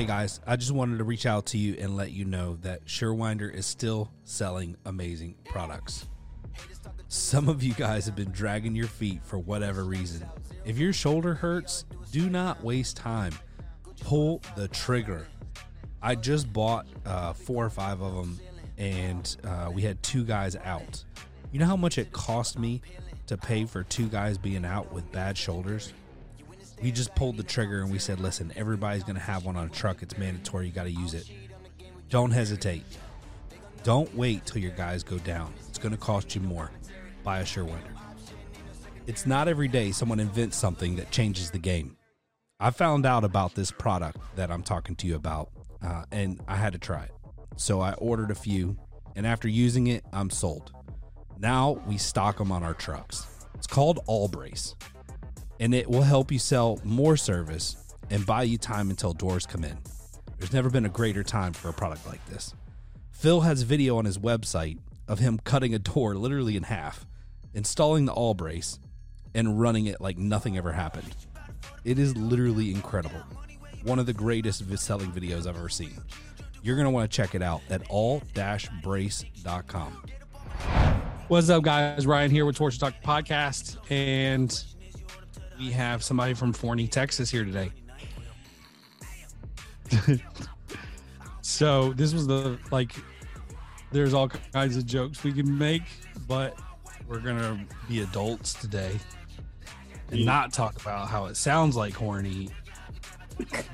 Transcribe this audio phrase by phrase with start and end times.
[0.00, 2.86] Hey guys, I just wanted to reach out to you and let you know that
[2.86, 6.08] Surewinder is still selling amazing products.
[7.08, 10.26] Some of you guys have been dragging your feet for whatever reason.
[10.64, 13.34] If your shoulder hurts, do not waste time.
[14.00, 15.28] Pull the trigger.
[16.00, 18.40] I just bought uh, four or five of them,
[18.78, 21.04] and uh, we had two guys out.
[21.52, 22.80] You know how much it cost me
[23.26, 25.92] to pay for two guys being out with bad shoulders?
[26.82, 29.66] We just pulled the trigger and we said, listen, everybody's going to have one on
[29.66, 30.02] a truck.
[30.02, 30.66] It's mandatory.
[30.66, 31.30] You got to use it.
[32.08, 32.84] Don't hesitate.
[33.82, 35.52] Don't wait till your guys go down.
[35.68, 36.70] It's going to cost you more.
[37.22, 37.96] Buy a Surewinder.
[39.06, 41.96] It's not every day someone invents something that changes the game.
[42.58, 45.50] I found out about this product that I'm talking to you about,
[45.82, 47.12] uh, and I had to try it.
[47.56, 48.76] So I ordered a few,
[49.16, 50.72] and after using it, I'm sold.
[51.38, 53.26] Now we stock them on our trucks.
[53.54, 54.74] It's called All Brace,
[55.60, 57.76] and it will help you sell more service
[58.08, 59.78] and buy you time until doors come in.
[60.38, 62.54] There's never been a greater time for a product like this.
[63.12, 67.04] Phil has video on his website of him cutting a door literally in half,
[67.52, 68.78] installing the all brace,
[69.34, 71.14] and running it like nothing ever happened.
[71.84, 73.20] It is literally incredible.
[73.84, 76.00] One of the greatest selling videos I've ever seen.
[76.62, 80.02] You're going to want to check it out at all-brace.com.
[81.28, 82.06] What's up, guys?
[82.06, 84.64] Ryan here with Torsion Talk Podcast, and
[85.60, 87.70] we have somebody from Forney, Texas here today.
[91.42, 92.94] so this was the like
[93.92, 95.82] there's all kinds of jokes we can make,
[96.26, 96.58] but
[97.06, 98.98] we're gonna be adults today
[100.10, 102.48] and not talk about how it sounds like horny,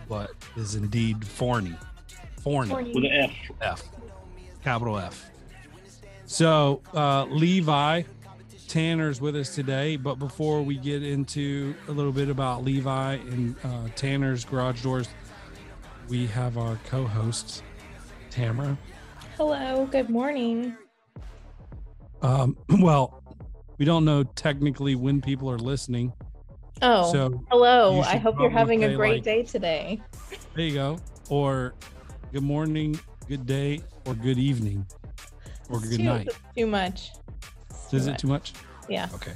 [0.08, 1.76] but is indeed forny.
[2.42, 2.92] Forny.
[2.94, 3.32] with an F.
[3.60, 3.82] F.
[4.64, 5.30] Capital F.
[6.24, 8.02] So uh Levi
[8.68, 13.54] Tanner's with us today, but before we get into a little bit about Levi and
[13.64, 15.08] uh, Tanner's Garage Doors,
[16.08, 17.62] we have our co-host
[18.30, 18.76] Tamara.
[19.36, 20.76] Hello, good morning.
[22.22, 23.22] Um, well,
[23.78, 26.12] we don't know technically when people are listening.
[26.82, 28.00] Oh, So hello.
[28.00, 30.00] I hope you're having a great like- day today.
[30.54, 30.98] there you go.
[31.30, 31.74] Or
[32.32, 34.86] good morning, good day, or good evening,
[35.70, 36.28] or It's good too, night.
[36.56, 37.12] Too much.
[37.86, 38.20] It's Is it much.
[38.20, 38.52] too much?
[38.88, 39.08] Yeah.
[39.14, 39.32] Okay.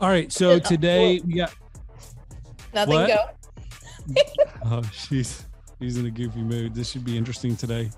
[0.00, 0.32] All right.
[0.32, 1.54] So today well- we got.
[2.74, 3.08] Nothing What?
[3.08, 3.24] go.
[4.64, 5.44] Oh, she's
[5.80, 6.74] she's in a goofy mood.
[6.74, 7.90] This should be interesting today.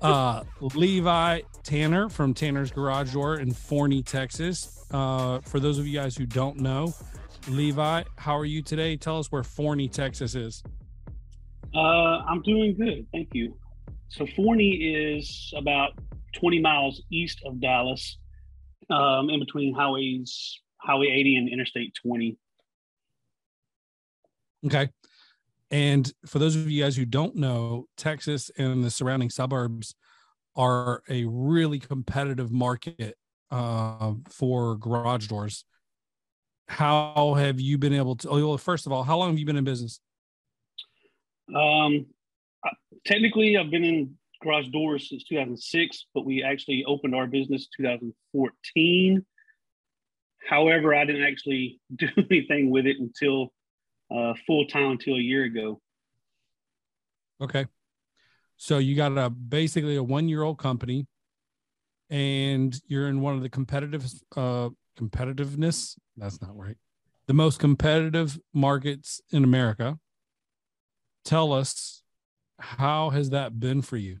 [0.00, 4.86] Uh, Levi Tanner from Tanner's Garage Door in Forney, Texas.
[4.90, 6.92] Uh, for those of you guys who don't know,
[7.48, 8.96] Levi, how are you today?
[8.96, 10.62] Tell us where Forney, Texas is.
[11.74, 13.54] Uh, I'm doing good, thank you.
[14.08, 15.92] So Forney is about
[16.34, 18.18] 20 miles east of Dallas,
[18.90, 22.36] um, in between highways, Highway 80 and Interstate 20.
[24.66, 24.88] Okay.
[25.70, 29.94] And for those of you guys who don't know, Texas and the surrounding suburbs
[30.56, 33.16] are a really competitive market
[33.50, 35.64] uh, for garage doors.
[36.68, 38.28] How have you been able to?
[38.28, 40.00] Oh, well, first of all, how long have you been in business?
[41.54, 42.06] Um,
[43.04, 49.24] technically, I've been in garage doors since 2006, but we actually opened our business 2014.
[50.48, 53.52] However, I didn't actually do anything with it until
[54.10, 55.80] uh, full time until a year ago.
[57.40, 57.66] Okay.
[58.56, 61.06] So you got a basically a one year old company
[62.10, 64.04] and you're in one of the competitive
[64.36, 64.68] uh
[64.98, 65.96] competitiveness.
[66.16, 66.76] That's not right.
[67.26, 69.98] The most competitive markets in America.
[71.24, 72.02] Tell us
[72.58, 74.18] how has that been for you?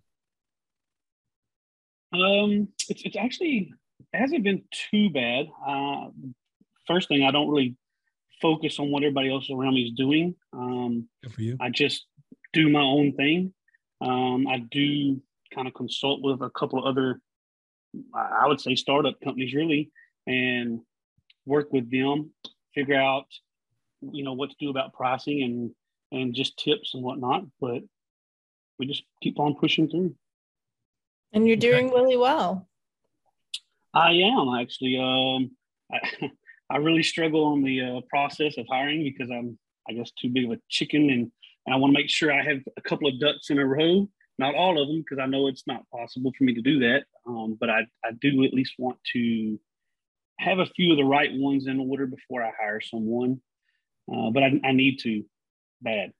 [2.12, 3.72] Um, it's it's actually
[4.12, 5.46] it hasn't been too bad.
[5.66, 6.08] Uh,
[6.86, 7.76] first thing, I don't really
[8.40, 10.34] focus on what everybody else around me is doing.
[10.52, 11.56] Um, Good for you.
[11.60, 12.06] I just
[12.52, 13.52] do my own thing.
[14.00, 15.20] Um, I do
[15.54, 17.20] kind of consult with a couple of other,
[18.14, 19.90] I I would say, startup companies, really,
[20.26, 20.80] and
[21.46, 22.30] work with them,
[22.74, 23.26] figure out,
[24.00, 25.70] you know, what to do about pricing and
[26.12, 27.44] and just tips and whatnot.
[27.60, 27.82] But
[28.78, 30.14] we just keep on pushing through.
[31.32, 31.70] And you're Okay.
[31.70, 32.68] doing really well.
[33.94, 34.98] I am actually.
[34.98, 35.50] Um,
[35.92, 36.30] I,
[36.70, 40.44] I really struggle on the uh, process of hiring because I'm, I guess, too big
[40.44, 41.32] of a chicken, and,
[41.66, 44.08] and I want to make sure I have a couple of ducks in a row.
[44.38, 47.04] Not all of them, because I know it's not possible for me to do that.
[47.26, 49.58] Um, but I, I do at least want to
[50.38, 53.40] have a few of the right ones in order before I hire someone.
[54.10, 55.24] Uh, but I, I need to
[55.82, 56.12] bad.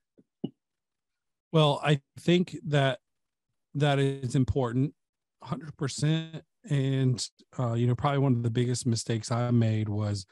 [1.51, 2.99] Well, I think that
[3.73, 4.93] that is important,
[5.43, 6.43] hundred percent.
[6.69, 7.27] And
[7.57, 10.25] uh, you know, probably one of the biggest mistakes I made was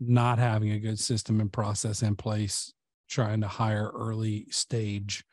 [0.00, 2.72] not having a good system and process in place,
[3.08, 5.24] trying to hire early stage.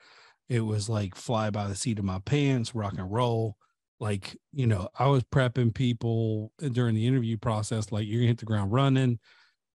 [0.49, 3.55] it was like fly by the seat of my pants, rock and roll.
[4.01, 8.39] Like, you know, I was prepping people during the interview process, like you're gonna hit
[8.39, 9.19] the ground running,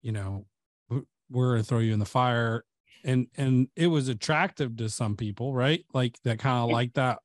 [0.01, 0.47] you know,
[1.29, 2.63] we're gonna throw you in the fire.
[3.03, 5.85] And and it was attractive to some people, right?
[5.93, 7.19] Like that kind of like that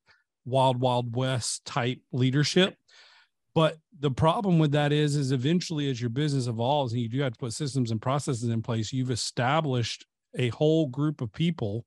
[0.49, 2.75] wild, wild west type leadership.
[3.55, 7.21] But the problem with that is, is eventually as your business evolves and you do
[7.23, 10.07] have to put systems and processes in place, you've established
[10.37, 11.85] a whole group of people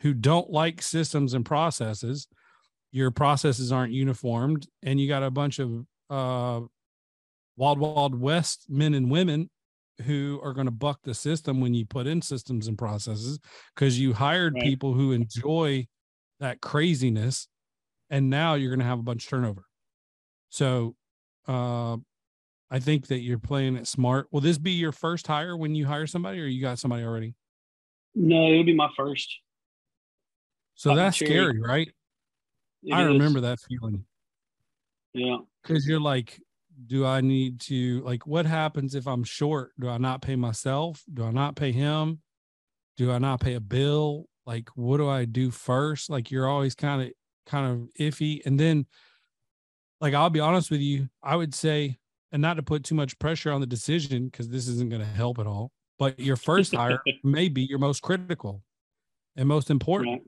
[0.00, 2.28] who don't like systems and processes.
[2.92, 6.60] Your processes aren't uniformed, and you got a bunch of uh,
[7.56, 9.48] wild, wild west men and women
[10.02, 13.38] who are going to buck the system when you put in systems and processes
[13.74, 14.62] because you hired Right.
[14.62, 15.86] people who enjoy
[16.40, 17.48] that craziness,
[18.10, 19.64] and now you're going to have a bunch of turnover.
[20.48, 20.94] So,
[21.48, 21.96] uh,
[22.68, 24.26] I think that you're playing it smart.
[24.32, 27.34] Will this be your first hire when you hire somebody, or you got somebody already?
[28.14, 29.32] No, it'll be my first.
[30.74, 31.88] So Popping that's scary, right?
[32.82, 33.08] It I is.
[33.08, 34.04] remember that feeling
[35.14, 35.38] Yeah.
[35.62, 36.40] because you're like,
[36.86, 39.72] do I need to like what happens if I'm short?
[39.78, 41.02] Do I not pay myself?
[41.12, 42.20] Do I not pay him?
[42.96, 44.26] Do I not pay a bill?
[44.44, 46.10] Like, what do I do first?
[46.10, 47.12] Like, you're always kind of
[47.46, 48.44] kind of iffy.
[48.44, 48.86] And then,
[50.00, 51.96] like, I'll be honest with you, I would say,
[52.32, 55.06] and not to put too much pressure on the decision because this isn't going to
[55.06, 55.72] help at all.
[55.98, 58.62] But your first hire may be your most critical
[59.36, 60.10] and most important.
[60.10, 60.22] Right.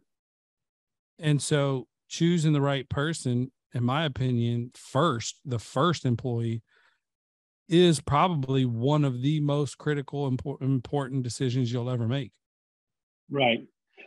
[1.19, 6.63] And so choosing the right person, in my opinion, first, the first employee
[7.69, 10.27] is probably one of the most critical,
[10.61, 12.33] important decisions you'll ever make.
[13.31, 13.61] Right.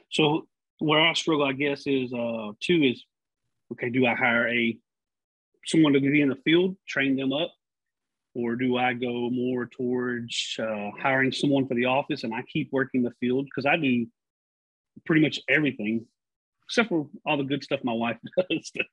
[0.10, 0.48] So
[0.82, 3.04] where I struggle, I guess, is uh two is
[3.72, 4.78] okay, do I hire a
[5.66, 7.54] someone to be in the field, train them up,
[8.34, 12.70] or do I go more towards uh, hiring someone for the office and I keep
[12.72, 14.08] working the field because I do
[15.06, 16.06] pretty much everything
[16.66, 18.18] except for all the good stuff my wife
[18.50, 18.84] does to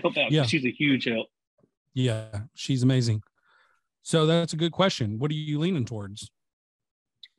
[0.00, 0.32] help out.
[0.32, 0.44] Yeah.
[0.44, 1.28] She's a huge help.
[1.92, 3.22] Yeah, she's amazing.
[4.02, 5.18] So that's a good question.
[5.18, 6.30] What are you leaning towards?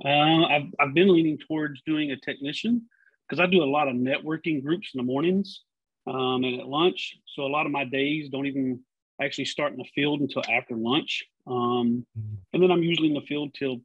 [0.03, 2.83] Uh, I've I've been leaning towards doing a technician
[3.27, 5.61] because I do a lot of networking groups in the mornings
[6.07, 7.17] um, and at lunch.
[7.35, 8.81] So a lot of my days don't even
[9.21, 11.25] actually start in the field until after lunch.
[11.45, 12.05] Um,
[12.53, 13.81] and then I'm usually in the field till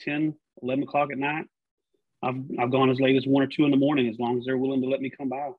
[0.00, 1.46] 10, 11 o'clock at night.
[2.22, 4.44] I've I've gone as late as one or two in the morning as long as
[4.44, 5.50] they're willing to let me come by,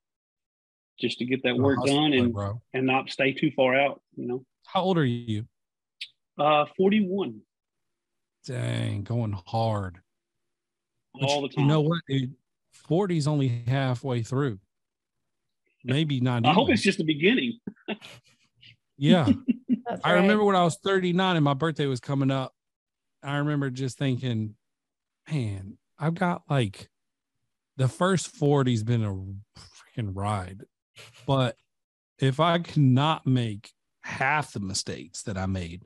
[1.00, 2.36] just to get that work done and
[2.74, 4.02] and not stay too far out.
[4.16, 5.46] You know, How old are you?
[6.38, 7.42] uh, 41
[8.46, 10.00] Dang, going hard.
[11.14, 11.64] But all the time.
[11.64, 12.34] You know what, dude?
[12.90, 14.60] 40's only halfway through.
[15.84, 16.46] Maybe not.
[16.46, 17.60] I hope it's just the beginning.
[18.98, 19.30] yeah.
[19.86, 20.22] That's I right.
[20.22, 22.54] remember when I was 39 and my birthday was coming up.
[23.24, 24.56] I remember just thinking,
[25.30, 26.90] man, I've got like
[27.78, 29.14] the first 40's been a
[29.60, 30.64] freaking ride.
[31.26, 31.56] But
[32.20, 33.72] if I cannot make
[34.04, 35.84] half the mistakes that I made,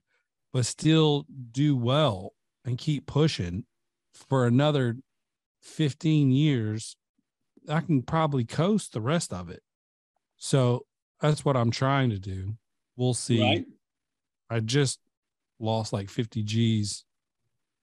[0.51, 2.33] but still do well
[2.65, 3.65] and keep pushing
[4.13, 4.97] for another
[5.65, 6.95] 15 years,
[7.67, 9.61] I can probably coast the rest of it.
[10.37, 10.85] So
[11.19, 12.55] that's what I'm trying to do.
[12.95, 13.41] We'll see.
[13.41, 13.65] Right.
[14.49, 14.99] I just
[15.59, 17.03] lost like 50 G's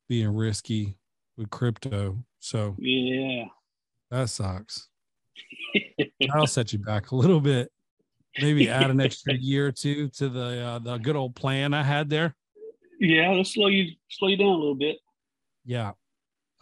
[0.08, 0.96] being risky
[1.37, 2.25] with crypto.
[2.38, 3.46] So Yeah.
[4.11, 4.88] that sucks.
[6.32, 7.70] I'll set you back a little bit.
[8.41, 11.82] Maybe add an extra year or two to the uh, the good old plan I
[11.82, 12.34] had there.
[13.01, 14.98] Yeah, let's slow you slow you down a little bit.
[15.65, 15.93] Yeah.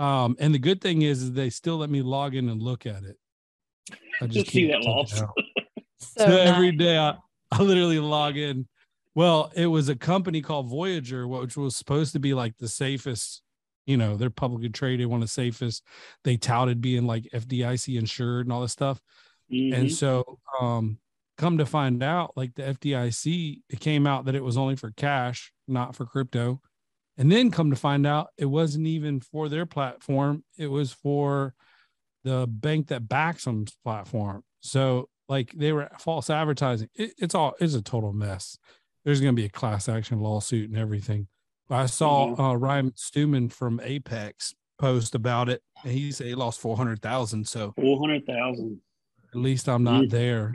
[0.00, 2.86] Um, and the good thing is, is they still let me log in and look
[2.86, 3.16] at it.
[4.20, 5.20] I Just see that take it loss.
[5.20, 5.34] out.
[5.98, 6.76] so So nice.
[6.78, 7.16] day I,
[7.52, 8.66] I literally log in.
[9.14, 13.42] Well, it was a company called Voyager, which was supposed to be like the safest,
[13.84, 15.82] you know, they're publicly traded, one of the safest.
[16.24, 19.02] They touted being like FDIC insured and all this stuff.
[19.52, 19.74] Mhm.
[19.74, 20.98] And so um
[21.36, 24.92] come to find out, like the FDIC, it came out that it was only for
[24.92, 26.62] cash, not for crypto.
[27.20, 31.52] And then come to find out it wasn't even for their platform, it was for
[32.24, 34.42] the bank that backs them's platform.
[34.60, 36.88] So like they were false advertising.
[36.94, 38.56] It, it's all it's a total mess.
[39.04, 41.28] There's going to be a class action lawsuit and everything.
[41.68, 46.58] I saw uh, Ryan Stuman from Apex post about it, and he said he lost
[46.58, 47.46] four hundred thousand.
[47.46, 48.80] So Four hundred thousand.
[49.34, 50.10] at least I'm not Mm.
[50.10, 50.54] there.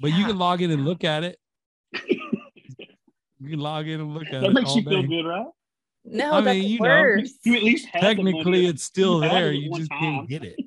[0.00, 1.38] But you can log in and look at it.
[3.40, 5.46] You can log in and look at That it That makes you feel good, right?
[6.04, 7.32] No, I that's mean, you know, worse.
[7.44, 8.32] You at least have the money.
[8.32, 9.52] Technically, it's still You there.
[9.52, 10.00] it You just time.
[10.00, 10.56] can't get it.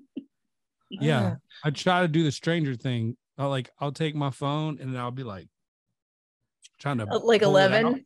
[0.90, 1.36] Yeah.
[1.64, 3.18] I try to do the stranger thing.
[3.38, 5.48] I like I'll take my phone and I'll be like
[6.80, 7.82] trying to Uh, like pull it out.
[7.82, 8.06] 11.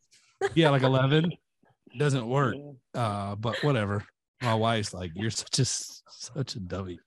[0.55, 1.31] Yeah, like eleven.
[1.99, 2.55] Doesn't work.
[2.95, 4.03] Uh, but whatever.
[4.41, 6.97] My wife's like, you're such a s- such a dummy.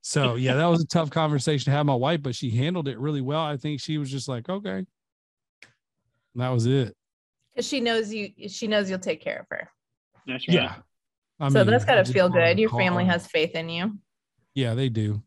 [0.00, 2.98] so yeah, that was a tough conversation to have my wife, but she handled it
[2.98, 3.42] really well.
[3.42, 4.78] I think she was just like, okay.
[4.78, 4.86] And
[6.36, 6.96] that was it.
[7.54, 9.68] Because she knows you she knows you'll take care of her.
[10.26, 10.54] That's right.
[10.54, 10.74] Yeah.
[11.40, 12.58] I so mean, that's I gotta feel good.
[12.58, 13.98] Your family has faith in you.
[14.54, 15.22] Yeah, they do.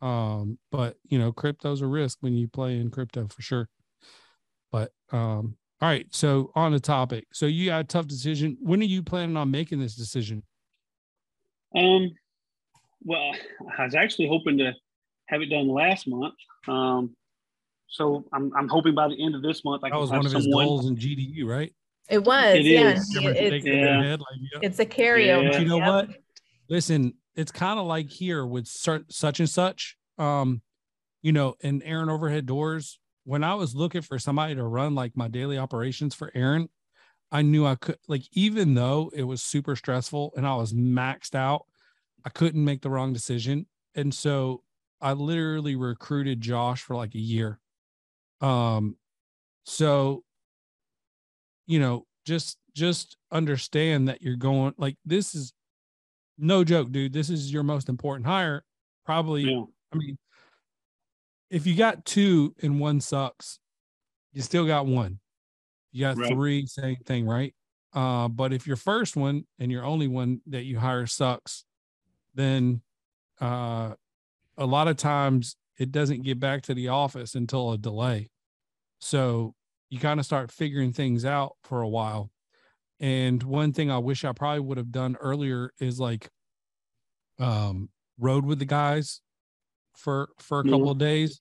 [0.00, 3.68] Um, but you know, crypto's a risk when you play in crypto for sure.
[4.70, 6.06] But um, all right.
[6.10, 7.26] So on the topic.
[7.32, 8.56] So you got a tough decision.
[8.60, 10.42] When are you planning on making this decision?
[11.74, 12.10] Um,
[13.02, 13.32] well,
[13.78, 14.72] I was actually hoping to
[15.26, 16.34] have it done last month.
[16.68, 17.16] Um,
[17.94, 20.32] so I'm I'm hoping by the end of this month I That was one of
[20.32, 20.66] his someone.
[20.66, 21.72] goals in GDU, right?
[22.10, 22.90] It was, It yeah.
[22.94, 23.08] is.
[23.16, 24.02] he- It's, shaking their Yeah.
[24.02, 24.58] head like, yeah.
[24.62, 25.52] it's a carryover.
[25.52, 25.86] But you know yep.
[26.08, 26.16] what?
[26.68, 29.96] Listen, it's kind of like here with cer- such and such.
[30.18, 30.60] Um,
[31.22, 32.98] you know, in Aaron overhead doors.
[33.26, 36.68] When I was looking for somebody to run like my daily operations for Aaron,
[37.32, 41.34] I knew I could like even though it was super stressful and I was maxed
[41.34, 41.64] out,
[42.26, 43.64] I couldn't make the wrong decision.
[43.94, 44.62] And so
[45.00, 47.60] I literally recruited Josh for like a year.
[48.44, 48.96] Um
[49.64, 50.24] so
[51.66, 55.52] you know, just just understand that you're going like this is
[56.38, 57.12] no joke, dude.
[57.12, 58.64] This is your most important hire.
[59.04, 60.18] Probably, Yeah, I mean,
[61.50, 63.58] if you got two and one sucks,
[64.32, 65.20] you still got one.
[65.92, 66.28] You got Right.
[66.28, 67.54] three, same thing, right?
[67.92, 71.64] Uh, but if your first one and your only one that you hire sucks,
[72.34, 72.82] then
[73.40, 73.94] uh,
[74.58, 78.30] a lot of times it doesn't get back to the office until a delay.
[79.04, 79.54] So
[79.90, 82.30] you kind of start figuring things out for a while.
[83.00, 86.30] And one thing I wish I probably would have done earlier is like
[87.38, 89.20] um rode with the guys
[89.96, 90.92] for for a couple More.
[90.92, 91.40] of days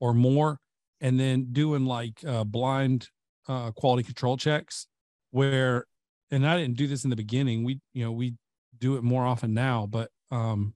[0.00, 0.58] or more
[1.00, 3.08] and then doing like uh blind
[3.48, 4.88] uh quality control checks
[5.32, 5.86] where
[6.30, 7.64] and I didn't do this in the beginning.
[7.64, 8.36] We you know, we
[8.78, 10.74] do it more often now, but um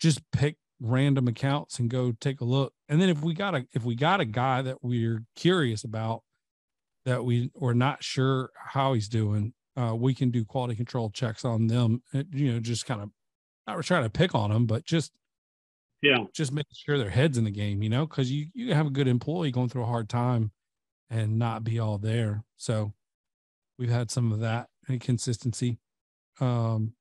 [0.00, 2.74] just pick random accounts and go take a look.
[2.88, 6.24] And then if we got a if we got a guy that we're curious about
[7.04, 11.44] that we we're not sure how he's doing, uh, we can do quality control checks
[11.44, 12.02] on them.
[12.14, 13.10] uh, You know, just kind of
[13.66, 15.12] not trying to pick on them, but just
[16.02, 17.82] yeah, just making sure their heads in the game.
[17.82, 20.52] You know, because you you have a good employee going through a hard time
[21.10, 22.44] and not be all there.
[22.56, 22.94] So
[23.78, 25.78] we've had some of that inconsistency.
[26.40, 26.94] Um,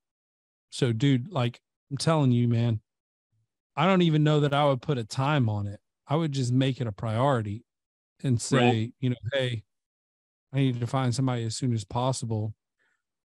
[0.71, 1.61] so dude, like
[1.91, 2.81] I'm telling you, man,
[3.75, 5.79] I don't even know that I would put a time on it.
[6.07, 7.63] I would just make it a priority
[8.23, 9.63] and say, you know, hey,
[10.53, 12.53] I need to find somebody as soon as possible.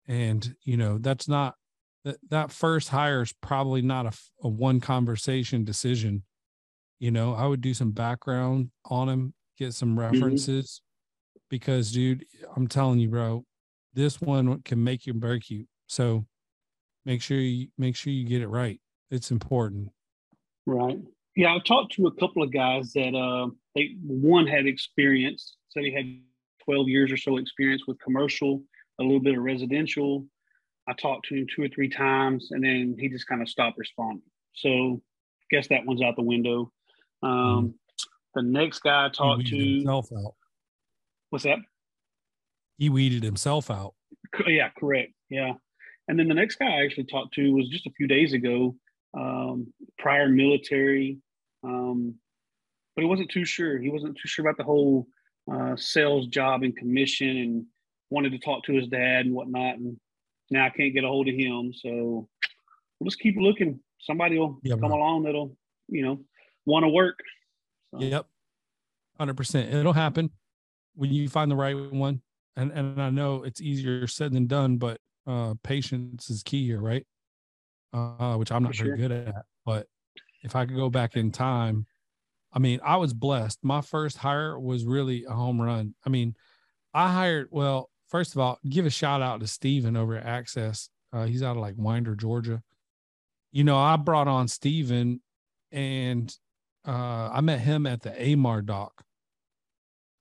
[0.08, 1.55] And, you know, that's not
[2.05, 6.24] that that first hire is probably not a one conversation decision.
[7.00, 10.00] You know, I would do some background on him, get some mm-hmm.
[10.00, 10.81] references
[11.50, 13.46] because dude, I'm telling you, bro,
[13.93, 15.65] this one can make you break you.
[15.88, 16.25] So
[17.05, 18.79] make sure you make sure you get it right.
[19.12, 19.89] It's important.
[20.70, 20.98] Right.
[21.36, 25.84] Yeah, I've talked to a couple of guys that uh, they one had experience, said
[25.84, 26.20] he had
[26.66, 28.64] 12 years or so experience with commercial,
[29.00, 30.26] a little bit of residential.
[30.88, 33.78] I talked to him two or three times, and then he just kind of stopped
[33.78, 34.24] responding.
[34.54, 35.02] So,
[35.52, 36.72] guess that one's out the window.
[37.24, 37.76] Um,
[38.34, 40.34] The next guy I talked to, himself out.
[41.30, 41.60] what's that?
[42.78, 43.94] He weeded himself out.
[44.48, 45.14] Yeah, correct.
[45.30, 45.54] Yeah.
[46.08, 48.76] And then the next guy I actually talked to was just a few days ago,
[49.18, 51.18] um, prior military,
[51.63, 52.16] um,
[52.96, 53.80] but he wasn't too sure.
[53.80, 55.08] He wasn't too sure about the whole
[55.51, 57.66] uh, sales job and commission and
[58.10, 59.78] wanted to talk to his dad and whatnot.
[59.78, 60.00] And
[60.51, 61.74] now I can't get a hold of him.
[61.74, 62.28] So
[63.00, 63.80] we'll just keep looking.
[64.01, 64.98] Somebody will Yeah, come bro.
[64.98, 65.56] along that'll,
[65.88, 66.20] you know,
[66.66, 67.20] want to work.
[67.92, 68.28] So, Yep.
[69.18, 69.74] Hundred percent.
[69.74, 70.32] It'll happen
[70.96, 72.22] when you find the right one.
[72.56, 76.80] And and I know it's easier said than done, but uh patience is key here,
[76.80, 77.06] right?
[77.93, 78.98] Uh which I'm not very sure.
[78.98, 79.46] good at.
[79.65, 79.88] But
[80.43, 81.86] if I could go back in time,
[82.51, 83.60] I mean, I was blessed.
[83.62, 85.96] My first hire was really a home run.
[86.05, 86.36] I mean,
[86.93, 90.89] I hired well, first of all, give a shout out to Steven over at Access.
[91.12, 92.62] Uh, he's out of like Winder, Georgia.
[93.51, 95.22] You know, I brought on Steven
[95.72, 96.36] and
[96.88, 99.03] uh, I met him at the Amar dock.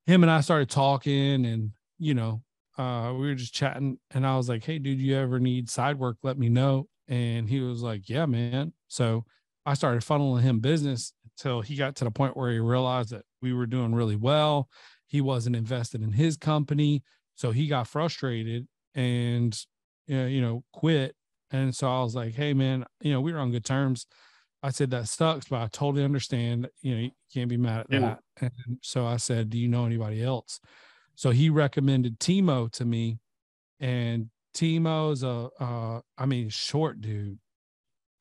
[0.07, 2.43] Him and I started talking, and you know,
[2.79, 5.99] uh, we were just chatting, and I was like, "Hey, dude, you ever need side
[5.99, 6.17] work?
[6.23, 9.25] Let me know." And he was like, "Yeah, man." So
[9.67, 13.25] I started funneling him business until he got to the point where he realized that
[13.43, 14.69] we were doing really well.
[15.07, 17.03] He wasn't invested in his company,
[17.35, 19.59] so he got frustrated and
[20.07, 21.17] you know quit.
[21.51, 24.07] And so I was like, "Hey, man, you know, we were on good terms."
[24.63, 26.69] I said that sucks, but I totally understand.
[26.83, 28.01] You know, you can't be mad at Yeah.
[28.01, 28.21] that.
[28.41, 30.61] And so I said, "Do you know anybody else?"
[31.17, 33.21] So he recommended Timo to me,
[33.81, 37.39] and Timo's a, uh, I mean, short dude,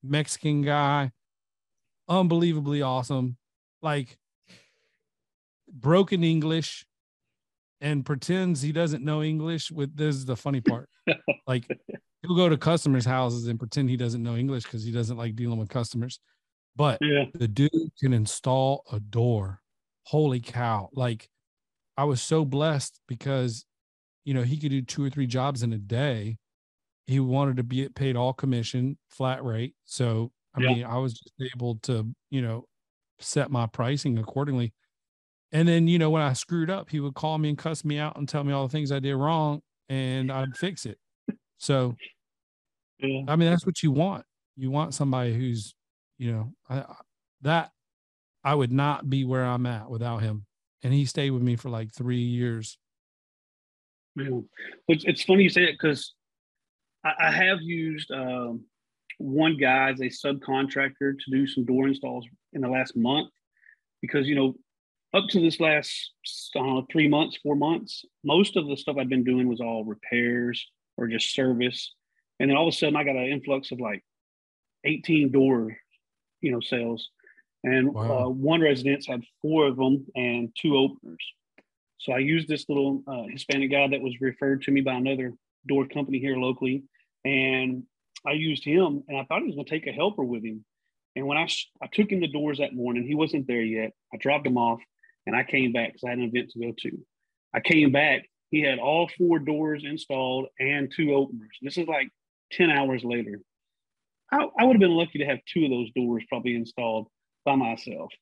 [0.03, 1.11] Mexican guy,
[2.07, 3.37] unbelievably awesome.
[3.81, 4.19] Like
[5.67, 6.85] broken English
[7.81, 10.89] and pretends he doesn't know English with this is the funny part.
[11.47, 11.67] like
[12.21, 15.35] he'll go to customers' houses and pretend he doesn't know English because he doesn't like
[15.35, 16.19] dealing with customers.
[16.75, 17.25] But Yeah.
[17.33, 19.61] the dude can install a door.
[20.03, 20.89] Holy cow.
[20.93, 21.29] Like
[21.97, 23.65] I was so blessed because
[24.27, 26.37] you know he could do two or three jobs in a day.
[27.07, 29.75] He wanted to be paid all commission, flat rate.
[29.85, 30.69] So I Yeah.
[30.69, 32.65] mean, I was just able to, you know,
[33.19, 34.73] set my pricing accordingly.
[35.51, 37.99] And then, you know, when I screwed up, he would call me and cuss me
[37.99, 40.99] out and tell me all the things I did wrong and I'd fix it.
[41.59, 41.97] So
[42.99, 43.23] Yeah.
[43.27, 44.25] I mean, that's what you want.
[44.55, 45.75] You want somebody who's,
[46.17, 46.95] you know, I,
[47.41, 47.71] that
[48.43, 50.45] I would not be where I'm at without him.
[50.83, 52.77] And he stayed with me for like three years.
[54.17, 54.39] Yeah.
[54.87, 56.13] It's, it's funny you say it because
[57.03, 58.65] I, I have used um,
[59.19, 63.29] one guy as a subcontractor to do some door installs in the last month
[64.01, 64.55] because, you know,
[65.13, 66.11] up to this last
[66.55, 70.65] I three months, four months, most of the stuff I've been doing was all repairs
[70.97, 71.93] or just service.
[72.39, 74.03] And then all of a sudden I got an influx of like
[74.83, 75.77] 18 door,
[76.41, 77.09] you know, sales.
[77.63, 78.25] And Wow.
[78.25, 81.23] uh, one residence had four of them and two openers.
[82.07, 85.33] So I used this little uh, Hispanic guy that was referred to me by another
[85.67, 86.85] door company here locally,
[87.25, 87.83] and
[88.25, 89.03] I used him.
[89.09, 90.63] And I thought he was going to take a helper with him.
[91.17, 93.91] And when I sh- I took him the doors that morning, he wasn't there yet.
[94.13, 94.79] I dropped him off,
[95.25, 96.97] and I came back because I had an event to go to.
[97.53, 98.29] I came back.
[98.51, 101.57] He had all four doors installed and two openers.
[101.61, 102.07] This is like
[102.53, 103.41] ten hours later.
[104.31, 107.09] I, I would have been lucky to have two of those doors probably installed
[107.43, 108.13] by myself.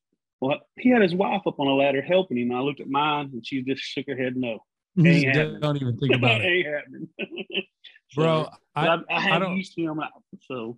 [0.47, 2.51] Well, he had his wife up on a ladder helping him.
[2.51, 4.59] I looked at mine, and she just shook her head no.
[4.97, 5.59] Ain't happening.
[5.59, 6.45] don't even think about it.
[6.45, 7.07] ain't happening.
[8.11, 10.11] So, Bro, I, I, I I don't used him out.
[10.41, 10.77] So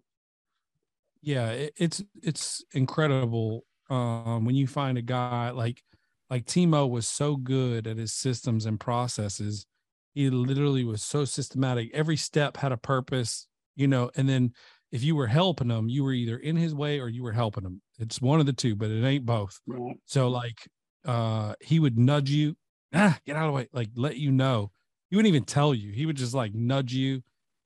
[1.21, 5.83] yeah it, it's it's incredible um when you find a guy like
[6.29, 9.65] like timo was so good at his systems and processes
[10.13, 14.53] he literally was so systematic every step had a purpose you know and then
[14.91, 17.65] if you were helping him you were either in his way or you were helping
[17.65, 19.97] him it's one of the two but it ain't both right.
[20.05, 20.67] so like
[21.05, 22.55] uh he would nudge you,
[22.93, 24.71] ah, get out of the way, like let you know.
[25.09, 25.91] He wouldn't even tell you.
[25.93, 27.21] He would just like nudge you,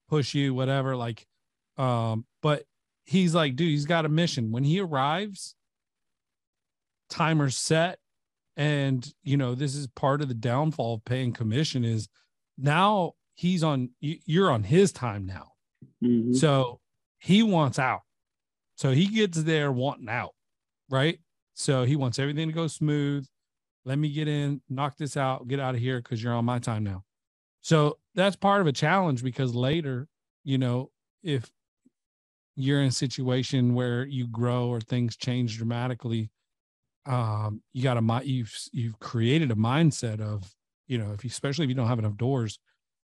[0.09, 0.95] push you, whatever.
[0.95, 1.25] Like,
[1.77, 2.65] um, but
[3.05, 4.51] he's like, dude, he's got a mission.
[4.51, 5.55] When he arrives,
[7.09, 7.97] timer's set.
[8.57, 12.09] And you know, this is part of the downfall of paying commission is
[12.57, 15.53] now he's on you- you're on his time now.
[16.03, 16.35] Mhm.
[16.35, 16.79] So
[17.17, 18.01] he wants out.
[18.81, 20.31] So he gets there wanting out,
[20.89, 21.19] right?
[21.53, 23.27] So he wants everything to go smooth.
[23.85, 26.57] Let me get in, knock this out, get out of here because you're on my
[26.57, 27.03] time now.
[27.61, 30.07] So that's part of a challenge because later,
[30.43, 30.89] you know,
[31.21, 31.47] if
[32.55, 36.31] you're in a situation where you grow or things change dramatically,
[37.05, 40.51] um, you got to you've you've created a mindset of,
[40.87, 42.57] you know, if you especially if you don't have enough doors,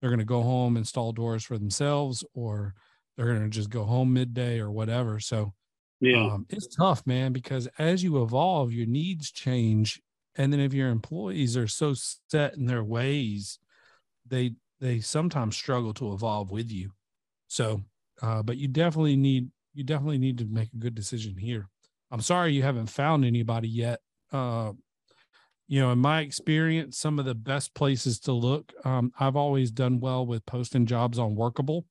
[0.02, 2.74] they're going to go home install doors for themselves or
[3.16, 5.54] they're going to just go home midday or whatever so
[6.00, 6.34] yeah.
[6.34, 10.02] um, it's tough man because as you evolve your needs change.
[10.36, 13.60] And then if your employees are so set in their ways
[14.26, 16.92] they they sometimes struggle to evolve with you.
[17.48, 17.82] So
[18.22, 21.68] uh, but you definitely need you definitely need to make a good decision here.
[22.12, 24.00] I'm sorry you haven't found anybody yet.
[24.32, 24.74] Uh,
[25.68, 29.70] you know in my experience some of the best places to look um, i've always
[29.70, 31.86] done well with posting jobs on workable.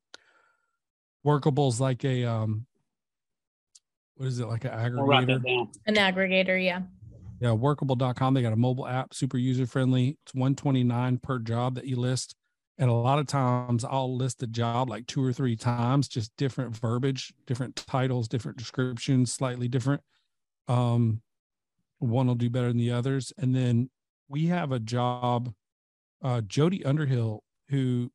[1.26, 2.66] Workable's like a um
[4.18, 5.68] what is it like an aggregator that down.
[5.86, 6.82] An aggregator, yeah.
[7.40, 11.86] yeah workable.com they got a mobile app super user friendly it's 129 per job that
[11.86, 12.34] you list.
[12.80, 16.36] And a lot of times i'll list a job like two or three times just
[16.36, 20.02] different verbiage different titles different descriptions slightly different.
[20.66, 21.22] Um
[22.00, 23.32] one will do better than the others.
[23.38, 23.90] And then
[24.28, 25.52] we have a job
[26.22, 28.10] uh jody underhill who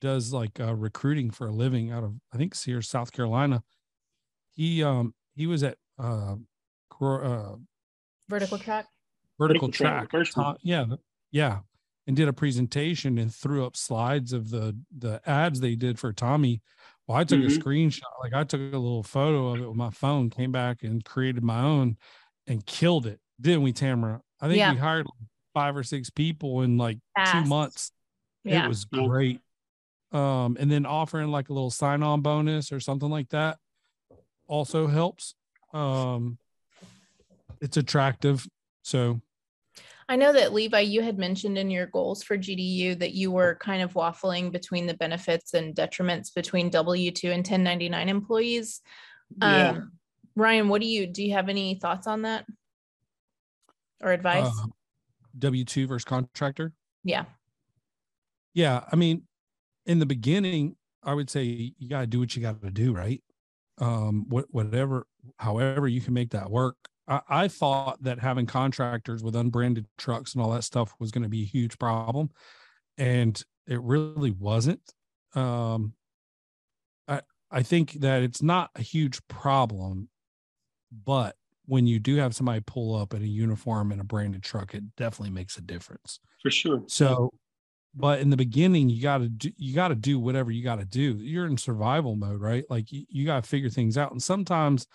[0.00, 3.62] does like uh, recruiting for a living out of i think sears south carolina.
[4.50, 6.36] He um he was at uh,
[7.00, 7.56] uh
[8.28, 8.86] Vertical track.
[9.38, 10.10] vertical Vertical track, track.
[10.10, 10.56] first one.
[10.62, 10.86] Yeah,
[11.30, 11.60] yeah,
[12.06, 16.12] and did a presentation and threw up slides of the the ads they did for
[16.12, 16.62] Tommy.
[17.06, 17.58] Well, I took a Mhm.
[17.62, 21.04] screenshot, like I took a little photo of it with my phone, came back and
[21.04, 21.98] created my own,
[22.46, 23.20] and killed it.
[23.40, 24.22] Didn't we, Tamara?
[24.40, 24.72] I think Yeah.
[24.72, 25.06] we hired
[25.52, 26.98] five or six people in like
[27.32, 27.92] two months.
[28.42, 28.64] Yeah.
[28.64, 29.40] It was great.
[30.12, 33.58] Um, and then offering like a little sign-on bonus or something like that
[34.46, 35.34] also helps.
[35.72, 36.38] Um,
[37.60, 38.46] it's attractive.
[38.82, 39.20] So
[40.08, 43.56] I know that Levi, you had mentioned in your goals for GDU that you were
[43.56, 48.82] kind of waffling between the benefits and detriments between W 2 and 1099 employees.
[49.40, 49.70] Yeah.
[49.70, 49.92] Um,
[50.36, 51.24] Ryan, what do you do?
[51.24, 52.44] You have any thoughts on that
[54.02, 54.46] or advice?
[54.46, 54.66] Uh,
[55.38, 56.72] W two versus contractor.
[57.02, 57.24] yeah.
[58.52, 59.22] Yeah, I mean,
[59.84, 62.92] in the beginning, I would say you got to do what you got to do,
[62.92, 63.20] right?
[63.78, 65.06] Um, whatever,
[65.38, 66.76] however you can make that work.
[67.08, 71.24] I, I thought that having contractors with unbranded trucks and all that stuff was going
[71.24, 72.30] to be a huge problem,
[72.96, 74.80] and it really wasn't.
[75.34, 75.94] Um,
[77.08, 80.08] I I think that it's not a huge problem,
[81.04, 84.74] but when you do have somebody pull up in a uniform and a branded truck,
[84.74, 86.20] it definitely makes a difference.
[86.42, 86.84] For sure.
[86.86, 87.32] So,
[87.94, 90.80] but in the beginning, you got to do you got to do whatever you got
[90.80, 91.14] to do.
[91.18, 92.64] You're in survival mode, right?
[92.70, 94.86] Like you, you got to figure things out, and sometimes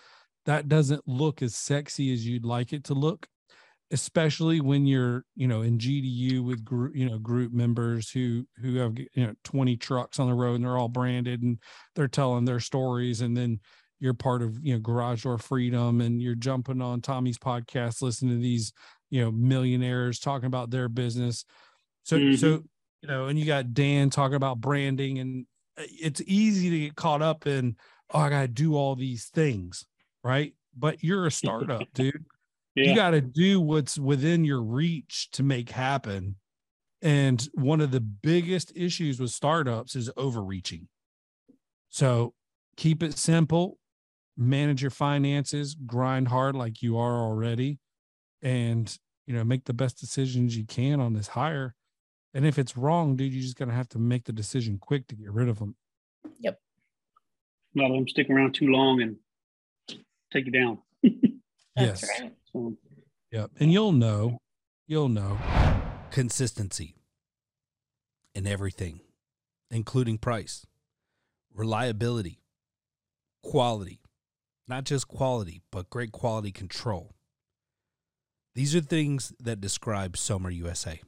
[0.46, 3.28] that doesn't look as sexy as you'd like it to look,
[3.90, 8.76] especially when you're you know in GDU with group you know group members who who
[8.76, 11.58] have you know 20 trucks on the road and they're all branded and
[11.94, 13.60] they're telling their stories, and then
[13.98, 18.36] you're part of you know garage door freedom and you're jumping on tommy's podcast listening
[18.36, 18.72] to these
[19.10, 21.44] you know millionaires talking about their business
[22.04, 22.38] so Mhm.
[22.38, 22.62] so
[23.02, 25.46] you know and you got dan talking about branding and
[25.78, 27.76] uh, it's easy to get caught up in
[28.12, 29.86] oh i gotta do all these things
[30.22, 30.54] right?
[30.76, 32.24] But you're a startup dude.
[32.74, 32.84] Yeah.
[32.84, 36.36] you got to do what's within your reach to make happen.
[37.02, 40.88] And one of the biggest issues with startups is overreaching.
[41.88, 42.34] So
[42.76, 43.78] keep it simple
[44.36, 47.78] manage your finances grind hard like you are already
[48.40, 51.74] and you know make the best decisions you can on this hire
[52.34, 55.14] and if it's wrong dude you're just gonna have to make the decision quick to
[55.14, 55.74] get rid of them
[57.76, 59.16] A lot of them stick around too long and
[60.32, 60.78] take you down.
[61.02, 62.32] That's yes right.
[62.52, 62.76] So
[63.30, 64.38] yep and you'll know
[64.86, 65.38] you'll know
[66.10, 66.96] consistency
[68.34, 69.00] in everything,
[69.70, 70.66] including price,
[71.54, 72.40] reliability,
[73.42, 74.00] quality,
[74.68, 77.12] not just quality, but great quality control.
[78.54, 81.00] These are things that describe Sommer USA.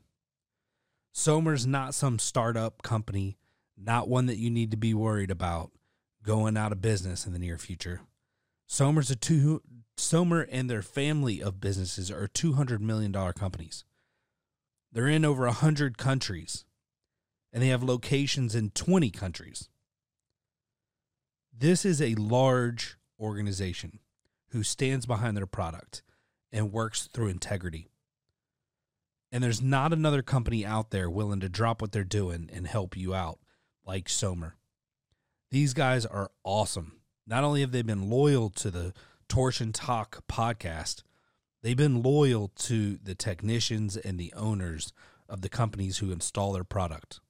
[1.13, 3.37] Sommer's not some startup company,
[3.77, 5.71] not one that you need to be worried about
[6.23, 8.01] going out of business in the near future.
[8.67, 9.63] Sommer's a two
[9.97, 13.85] Sommer and their family of businesses are $200 million companies.
[14.91, 16.65] They're in over 100 countries
[17.53, 19.69] and they have locations in 20 countries.
[21.57, 24.01] This is a large organization
[24.49, 26.03] who stands behind their product
[26.51, 27.92] and works through integrity.
[29.33, 32.97] And there's not another company out there willing to drop what they're doing and help
[32.97, 33.39] you out
[33.85, 34.57] like Sommer.
[35.51, 37.01] These guys are awesome.
[37.27, 38.93] Not only have they been loyal to the
[39.29, 41.03] Torsion Talk podcast,
[41.63, 44.93] they've been loyal to the technicians and the owners
[45.31, 47.21] of the companies who install their product.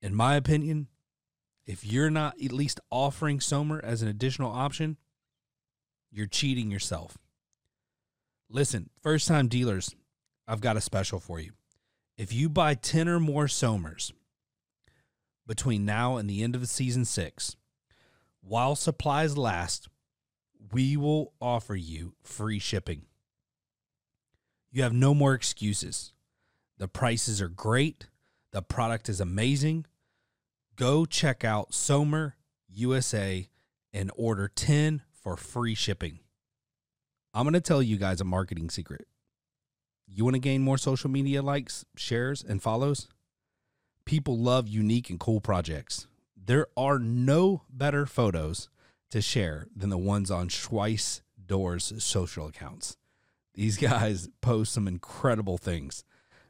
[0.00, 0.88] In my opinion,
[1.66, 4.96] if you're not at least offering Sommer as an additional option,
[6.10, 7.18] you're cheating yourself.
[8.48, 9.94] Listen, first time dealers,
[10.52, 11.52] I've got a special for you.
[12.18, 14.12] If you buy 10 or more Sommers
[15.46, 17.56] between now and the end of season six,
[18.42, 19.88] while supplies last,
[20.70, 23.06] we will offer you free shipping.
[24.70, 26.12] You have no more excuses.
[26.76, 28.08] The prices are great.
[28.52, 29.86] The product is amazing.
[30.76, 32.36] Go check out Sommer
[32.68, 33.48] USA
[33.90, 36.18] and order 10 for free shipping.
[37.32, 39.06] I'm going to tell you guys a marketing secret.
[40.14, 43.08] You want to gain more social media likes, shares, and follows?
[44.04, 46.06] People love unique and cool projects.
[46.36, 48.68] There are no better photos
[49.10, 52.98] to share than the ones on Schweiss Doors social accounts.
[53.54, 56.04] These guys post some incredible things.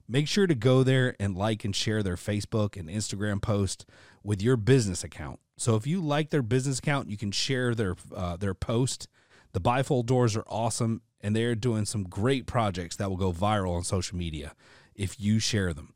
[0.09, 3.87] Make sure to go there and like and share their Facebook and Instagram post
[4.25, 5.39] with your business account.
[5.57, 9.07] So if you like their business account, you can share their uh, their post.
[9.53, 13.77] The bifold doors are awesome, and they're doing some great projects that will go viral
[13.77, 14.55] on social media
[14.95, 15.95] if you share them.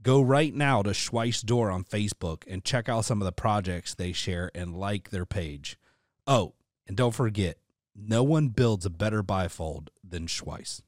[0.00, 3.94] Go right now to Schweiss Door on Facebook and check out some of the projects
[3.94, 5.78] they share and like their page.
[6.26, 6.54] Oh,
[6.86, 7.58] and don't forget,
[7.96, 10.82] no one builds a better bifold than Schweiss.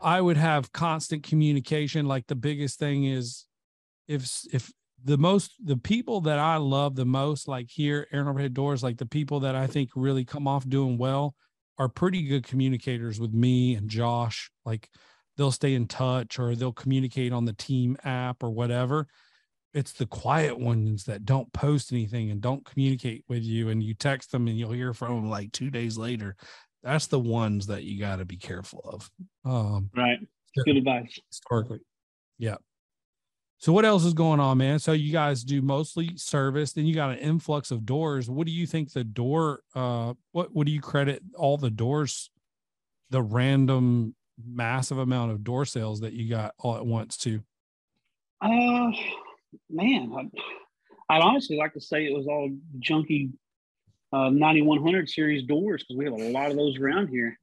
[0.00, 2.06] I would have constant communication.
[2.06, 3.46] Like the biggest thing is
[4.06, 8.54] if if the most the people that I love the most, like here, Aaron Overhead
[8.54, 11.34] Doors, like the people that I think really come off doing well
[11.78, 14.50] are pretty good communicators with me and Josh.
[14.64, 14.88] Like
[15.36, 19.06] they'll stay in touch or they'll communicate on the team app or whatever.
[19.74, 23.94] It's the quiet ones that don't post anything and don't communicate with you, and you
[23.94, 26.36] text them and you'll hear from them like two days later.
[26.82, 29.10] That's the ones that you got to be careful of.
[29.44, 30.18] Um, right.
[30.64, 31.20] Good advice.
[31.30, 31.80] historically.
[32.38, 32.56] Yeah.
[33.60, 34.78] So what else is going on, man?
[34.78, 38.30] So you guys do mostly service, then you got an influx of doors.
[38.30, 42.30] What do you think the door uh what what do you credit all the doors
[43.10, 44.14] the random
[44.46, 47.42] massive amount of door sales that you got all at once to?
[48.40, 48.92] Uh
[49.68, 50.30] man, I'd,
[51.10, 53.32] I'd honestly like to say it was all junky
[54.12, 57.36] uh 9100 series doors because we have a lot of those around here.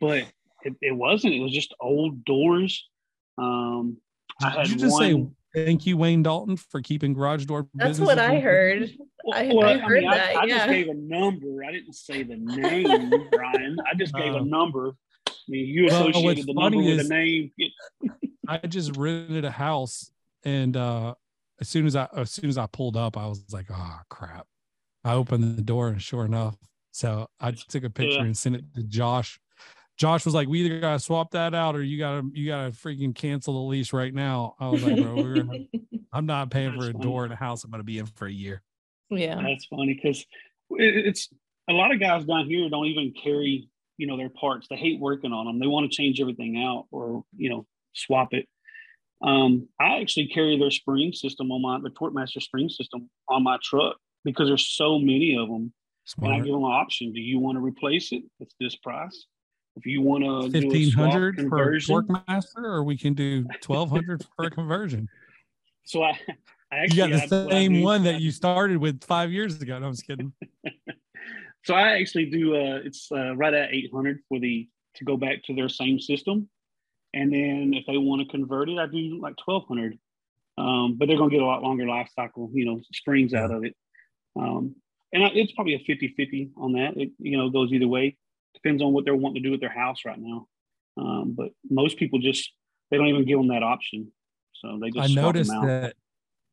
[0.00, 0.24] But
[0.64, 2.88] it, it wasn't, it was just old doors.
[3.36, 3.98] Um
[4.40, 5.30] I Did had you just one, say
[5.64, 8.40] thank you, Wayne Dalton, for keeping garage door That's business what I open?
[8.42, 8.90] heard.
[9.32, 10.56] I- Well, I I, heard mean, that, I yeah.
[10.58, 11.64] just gave a number.
[11.64, 13.76] I didn't say the name, Brian.
[13.90, 14.38] I just gave Oh.
[14.38, 14.92] a number.
[15.28, 17.50] I mean, you associated what's the number with is- the name.
[18.48, 20.10] I just rented a house
[20.44, 21.14] and uh
[21.60, 24.46] as soon as I as soon as I pulled up, I was like, oh crap.
[25.04, 26.56] I opened the door and sure enough.
[26.92, 28.22] So I took a picture Yeah.
[28.24, 29.38] and sent it to Josh.
[29.98, 33.14] Josh was like, We either gotta swap that out or you gotta you gotta freaking
[33.14, 34.54] cancel the lease right now.
[34.58, 35.58] I was like, bro, we're gonna,
[36.12, 37.04] I'm not paying for a funny.
[37.04, 38.62] door in a house I'm gonna be in for a year.
[39.10, 39.40] yeah.
[39.42, 40.24] That's funny because
[40.70, 41.28] it's
[41.68, 44.68] a lot of guys down here don't even carry, you know, their parts.
[44.70, 45.58] They hate working on them.
[45.58, 48.48] They want to change everything out or you know swap it.
[49.20, 53.58] Um, I actually carry their spring system on my the TorqueMaster spring system on my
[53.62, 55.72] truck because there's so many of them.
[56.22, 57.12] And I give them an option.
[57.12, 58.22] Do you want to replace it?
[58.40, 59.26] It's this price.
[59.78, 62.82] If you want to do a Fifteen swap hundred for a conversion, torque master, or
[62.82, 65.08] we can do twelve hundred for a conversion.
[65.84, 66.18] so I,
[66.70, 69.78] I You actually got the I same one that you started with five years ago.
[69.78, 70.32] No, I'm just kidding.
[71.64, 72.56] So I actually do.
[72.56, 76.48] Uh, it's uh, right at 800 for the to go back to their same system,
[77.12, 79.98] and then if they want to convert it, I do like 1200.
[80.56, 83.52] Um, but they're going to get a lot longer life cycle, you know, springs out
[83.52, 83.76] of it.
[84.34, 84.76] Um,
[85.12, 86.96] and I, it's probably a 50-50 on that.
[86.96, 88.16] It you know goes either way.
[88.62, 90.48] Depends on what they're wanting to do with their house right now.
[90.96, 92.52] Um, but most people just
[92.90, 94.12] they don't even give them that option,
[94.52, 95.94] so they just I noticed that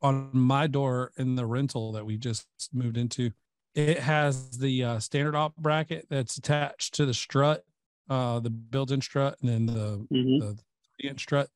[0.02, 3.32] on my door in the rental that we just moved into,
[3.76, 7.66] it has the uh, standard op bracket that's attached to the strut,
[8.10, 10.40] uh, the built-in strut, and then the Mhm.
[10.40, 10.58] the
[11.04, 11.50] inch strut,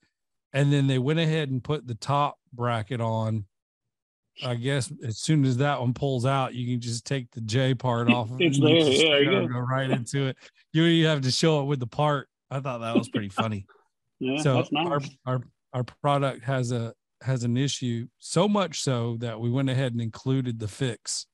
[0.53, 3.45] and then they went ahead and put the top bracket on.
[4.43, 7.73] I guess as soon as that one pulls out, you can just take the J
[7.73, 8.29] part off.
[8.39, 9.47] It's and you there, yeah.
[9.47, 10.37] Go right into it.
[10.71, 12.27] You don't have to show it with the part.
[12.51, 13.65] I thought that was pretty funny
[14.19, 14.87] Yeah, so nice.
[14.87, 15.41] our, our
[15.73, 20.01] our product has a has an issue so much so that we went ahead and
[20.01, 21.25] included the fix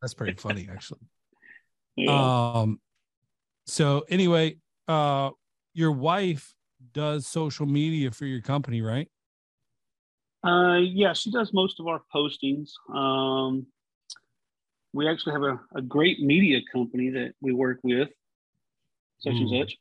[0.00, 1.00] that's pretty funny actually
[1.96, 2.52] yeah.
[2.54, 2.80] um
[3.66, 4.56] so anyway
[4.88, 5.30] uh
[5.74, 6.54] your wife
[6.92, 9.08] does social media for your company right
[10.46, 12.70] Uh, yeah, she does most of our postings.
[12.94, 13.66] Um,
[14.92, 18.08] we actually have a, a great media company that we work with,
[19.18, 19.76] such and such.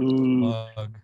[0.00, 0.52] Mm,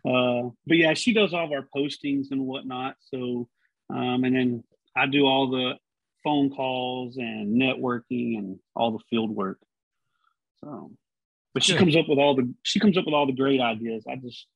[0.07, 2.97] uh, but yeah, she does all of our postings and whatnot.
[3.01, 3.49] So,
[3.91, 4.65] um, and then
[4.97, 5.75] I do all the
[6.25, 9.59] phone calls and networking and all the field work.
[10.65, 10.93] So,
[11.53, 11.81] but she Good.
[11.81, 14.05] comes up with all the she comes up with all the great ideas.
[14.11, 14.47] I just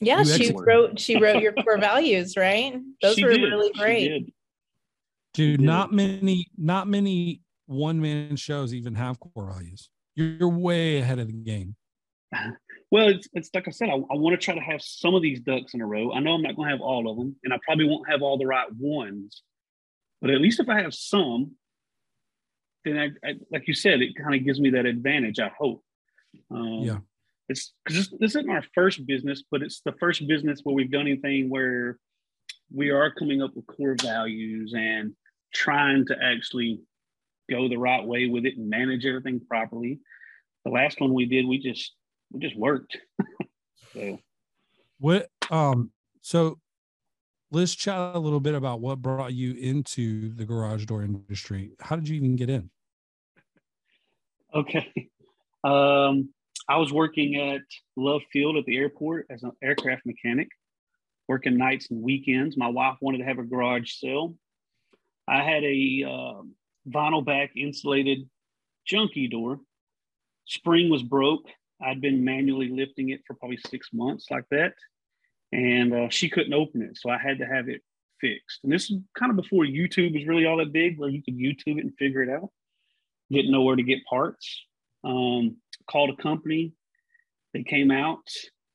[0.00, 0.66] Yeah, You she excellent.
[0.66, 2.74] wrote she wrote your core values, right?
[3.02, 3.42] Those she were did.
[3.42, 4.32] really great.
[5.34, 10.98] dude not many not many one man shows even have core values you're, you're way
[10.98, 11.74] ahead of the game
[12.90, 15.22] Well, it's, it's like I said, I, I want to try to have some of
[15.22, 16.12] these ducks in a row.
[16.12, 18.22] I know I'm not going to have all of them, and I probably won't have
[18.22, 19.42] all the right ones.
[20.20, 21.52] But at least if I have some,
[22.84, 25.38] then I, I like you said, it kind of gives me that advantage.
[25.40, 25.82] I hope.
[26.52, 26.98] Um, Yeah.
[27.48, 30.90] It's because this, this isn't our first business, but it's the first business where we've
[30.90, 31.98] done anything where
[32.72, 35.14] we are coming up with core values and
[35.52, 36.80] trying to actually
[37.50, 40.00] go the right way with it and manage everything properly.
[40.64, 41.92] The last one we did, we just
[42.32, 42.96] we just worked.
[43.92, 44.18] so
[44.98, 45.90] What um
[46.22, 46.58] so
[47.50, 51.72] let's chat a little bit about what brought you into the garage door industry.
[51.80, 52.70] How did you even get in?
[54.54, 55.10] okay.
[55.62, 56.30] Um,
[56.68, 57.62] I was working at
[57.96, 60.48] Love Field at the airport as an aircraft mechanic,
[61.28, 62.56] working nights and weekends.
[62.56, 64.34] My wife wanted to have a garage sale.
[65.28, 66.54] I had a um
[66.88, 68.28] vinyl back insulated
[68.86, 69.60] junkie door.
[70.46, 71.46] Spring was broke.
[71.80, 74.74] I'd been manually lifting it for probably six months, like that,
[75.52, 77.82] and uh, she couldn't open it, so I had to have it
[78.20, 78.60] fixed.
[78.62, 81.36] And this is kind of before YouTube was really all that big, where you could
[81.36, 82.50] YouTube it and figure it out.
[83.30, 84.64] Didn't know where to get parts.
[85.04, 85.56] Um,
[85.90, 86.72] called a company.
[87.52, 88.26] They came out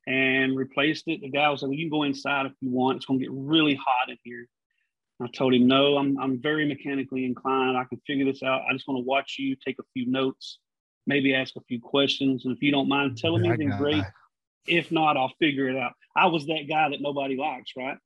[0.07, 1.21] and replaced it.
[1.21, 2.97] The guy was like, well, "You can go inside if you want.
[2.97, 4.47] It's going to get really hot in here."
[5.21, 7.77] I told him, "No, I'm I'm very mechanically inclined.
[7.77, 8.61] I can figure this out.
[8.69, 10.59] I just want to watch you, take a few notes,
[11.05, 14.03] maybe ask a few questions, and if you don't mind telling me, That then great.
[14.67, 17.97] If not, I'll figure it out." I was that guy that nobody likes, right?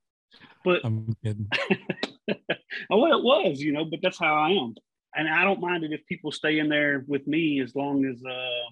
[0.63, 1.47] But I'm kidding.
[2.89, 4.75] well, it was, you know, but that's how I am.
[5.15, 8.21] And I don't mind it if people stay in there with me as long as
[8.25, 8.69] uh,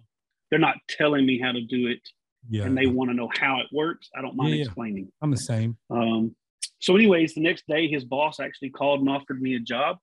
[0.50, 2.02] they're not telling me how to do it
[2.50, 2.64] Yeah.
[2.64, 4.10] and they want to know how it works.
[4.16, 4.64] I don't mind Yeah, yeah.
[4.66, 5.12] explaining.
[5.22, 5.78] I'm the same.
[5.90, 6.36] Um,
[6.80, 9.98] so, anyways, the next day, his boss actually called and offered me a job.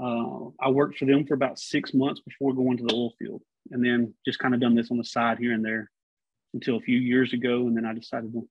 [0.00, 3.42] Uh, I worked for them for about six months before going to the oil field,
[3.72, 5.90] and then just kind of done this on the side here and there
[6.54, 8.48] until a few years ago, and then I decided to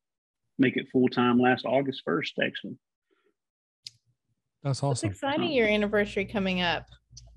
[0.59, 2.77] make it full time last August first, actually.
[4.67, 5.09] That's It's awesome.
[5.09, 6.85] exciting your anniversary coming up.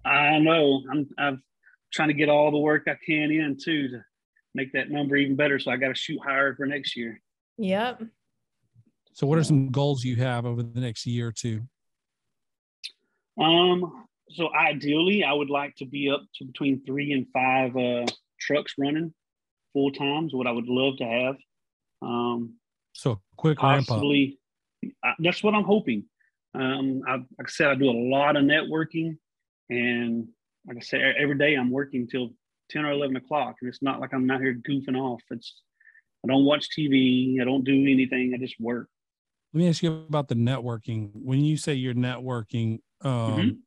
[0.05, 1.43] I know I'm I'm
[1.93, 4.01] trying to get all the work I can in too to
[4.55, 5.59] make that number even better.
[5.61, 7.21] So I got to shoot higher for next year.
[7.59, 8.03] Yep.
[9.13, 11.63] So, what are some goals you have over the next year or two?
[13.41, 18.07] Um, so ideally, I would like to be up to between three and five uh,
[18.41, 19.13] trucks running
[19.73, 20.35] full times.
[20.35, 21.37] What I would love to have.
[22.03, 22.55] Um,
[22.95, 23.87] So, a quick ramp up.
[23.89, 24.39] possibly,
[25.05, 26.05] I, that's what I'm hoping.
[26.55, 29.19] Um, I, like I said, I do a lot of networking,
[29.69, 30.29] and
[30.67, 32.31] like I said, every day I'm working till
[32.69, 35.23] ten or eleven o'clock, and it's not like I'm out here goofing off.
[35.31, 35.63] It's
[36.25, 37.41] I don't watch TV.
[37.41, 38.33] I don't do anything.
[38.35, 38.89] I just work.
[39.53, 41.11] Let me ask you about the networking.
[41.15, 43.59] When you say you're networking, um, Mhm.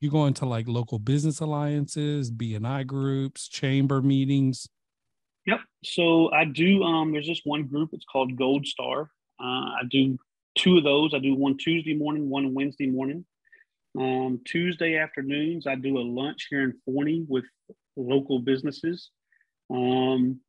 [0.00, 4.68] you go into like local business alliances, BNI groups, chamber meetings.
[5.46, 5.60] Yep.
[5.84, 6.82] So I do.
[6.84, 7.90] Um, there's this one group.
[7.92, 9.10] It's called Gold Star.
[9.40, 10.18] Uh, I do
[10.56, 11.14] two of those.
[11.14, 13.24] I do one Tuesday morning, one Wednesday morning.
[13.98, 17.44] Um, Tuesday afternoons, I do a lunch here in Forney with
[17.96, 19.10] local businesses.
[19.70, 20.40] Um,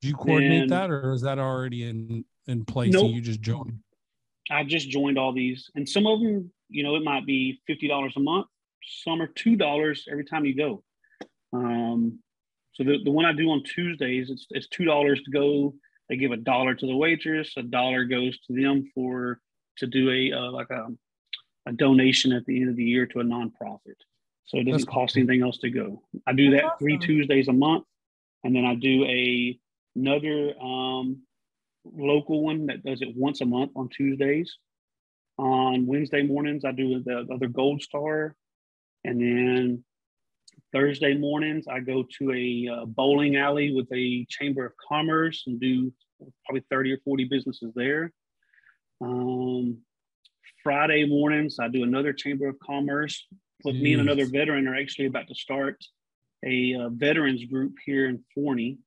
[0.00, 3.06] Do you coordinate Then- that, or is that already in in place Nope.
[3.06, 3.82] and you just join?
[4.50, 7.88] I just joined all these, and some of them, you know, it might be fifty
[7.88, 8.46] dollars a month.
[8.84, 10.84] Some are two dollars every time you go.
[11.52, 12.18] Um,
[12.74, 15.74] so the, the one I do on Tuesdays, it's it's two dollars to go.
[16.08, 17.54] They give a dollar to the waitress.
[17.56, 19.40] A dollar goes to them for
[19.78, 20.88] to do a uh, like a
[21.66, 23.96] a donation at the end of the year to a nonprofit.
[24.44, 25.22] So it doesn't That's cost cool.
[25.22, 26.02] anything else to go.
[26.26, 27.06] I do that That's three awesome.
[27.06, 27.84] Tuesdays a month,
[28.42, 29.58] and then I do a
[29.96, 31.22] another um,
[31.84, 34.56] local one that does it once a month on Tuesdays.
[35.38, 38.36] On Wednesday mornings, I do the other Gold Star,
[39.02, 39.84] and then
[40.72, 45.60] Thursday mornings, I go to a uh, bowling alley with a Chamber of Commerce and
[45.60, 45.92] do
[46.44, 48.12] probably thirty or forty businesses there.
[49.04, 49.78] Um,
[50.62, 53.26] Friday mornings, I do another Chamber of Commerce.
[53.64, 55.82] With me and another veteran are actually about to start
[56.44, 58.78] a uh, veterans group here in Forney.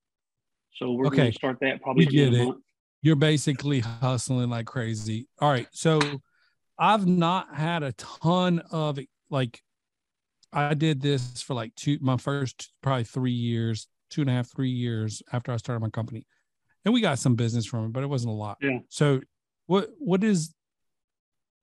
[0.76, 2.46] So we're going to start that probably We get it.
[2.46, 2.64] month.
[3.02, 5.28] You're basically hustling like crazy.
[5.40, 5.68] All right.
[5.72, 6.00] So
[6.78, 9.00] I've not had a ton of
[9.32, 9.62] like
[10.54, 14.52] I did this for like two my first probably three years, two and a half,
[14.52, 16.26] three years after I started my company.
[16.86, 18.58] And we got some business from it, but it wasn't a lot.
[18.62, 18.80] Yeah.
[18.90, 19.22] So
[19.68, 20.54] what what is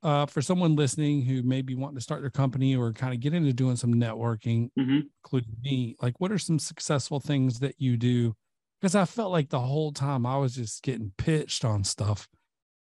[0.03, 3.21] uh for someone listening who may be wanting to start their company or kind of
[3.21, 5.05] get into doing some networking, Mhm.
[5.25, 8.35] including me, like what are some successful things that you do?
[8.81, 12.29] Because I felt like the whole time I was just getting pitched on stuff.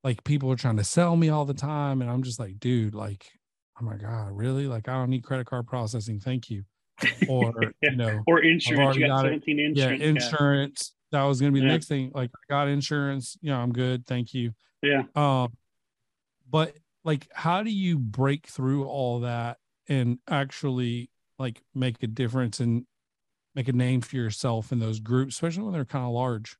[0.02, 2.02] Like people were trying to sell me all the time.
[2.02, 3.24] And I'm just like, dude, like,
[3.80, 4.66] oh my God, really?
[4.66, 6.18] Like, I don't need credit card processing.
[6.18, 6.64] Thank you.
[7.30, 7.90] Or, Yeah.
[7.90, 8.96] you know, Or insurance.
[8.96, 9.44] You got got it.
[9.44, 10.00] 17 insurance.
[10.00, 10.94] yeah, insurance.
[11.12, 11.72] That was going to be the Yeah.
[11.72, 12.10] next thing.
[12.12, 13.36] Like, I got insurance.
[13.40, 14.04] You know, I'm good.
[14.06, 14.52] Thank you.
[14.82, 15.02] Yeah.
[15.14, 15.52] Um,
[16.50, 22.60] but like, how do you break through all that and actually like make a difference
[22.60, 22.86] and
[23.54, 26.56] make a name for yourself in those groups, especially when they're kind of large?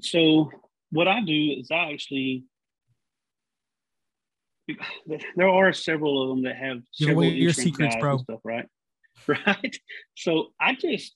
[0.00, 0.50] So
[0.90, 2.44] what I do is I actually
[5.36, 8.18] there are several of them that have several your secrets, bro.
[8.18, 8.66] stuff, right?
[9.28, 9.76] Right.
[10.16, 11.14] So I just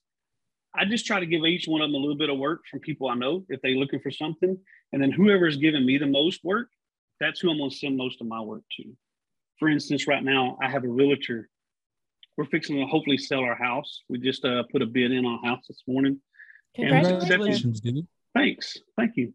[0.78, 2.80] I just try to give each one of them a little bit of work from
[2.80, 4.56] people I know if they're looking for something,
[4.92, 6.68] and then whoever's giving me the most work,
[7.20, 8.84] that's who I'm going to send most of my work to.
[9.58, 11.48] For instance, right now I have a realtor.
[12.36, 14.02] We're fixing to hopefully sell our house.
[14.08, 16.20] We just uh, put a bid in on a house this morning.
[16.74, 17.20] Congratulations.
[17.20, 18.06] Congratulations, dude.
[18.34, 19.32] Thanks, thank you.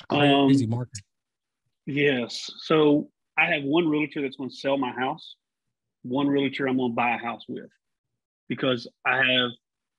[0.00, 1.00] It's crazy Um, market.
[1.84, 2.50] Yes.
[2.58, 5.36] So I have one realtor that's going to sell my house,
[6.02, 7.70] one realtor I'm going to buy a house with,
[8.48, 9.50] because I have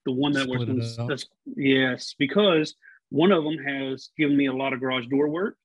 [0.10, 1.08] the one that was Split it up.
[1.08, 2.76] that's yes, because
[3.10, 5.56] one of them has given me a lot of garage door work,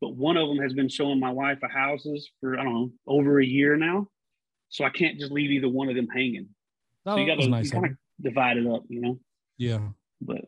[0.00, 2.92] but one of them has been showing my wife a houses for I don't know
[3.06, 4.08] over a year now,
[4.70, 6.48] so I can't just leave either one of them hanging.
[7.04, 7.70] That so you oh, got was to nice.
[7.70, 9.18] kind of divide it up, you know.
[9.58, 9.80] Yeah.
[10.20, 10.46] But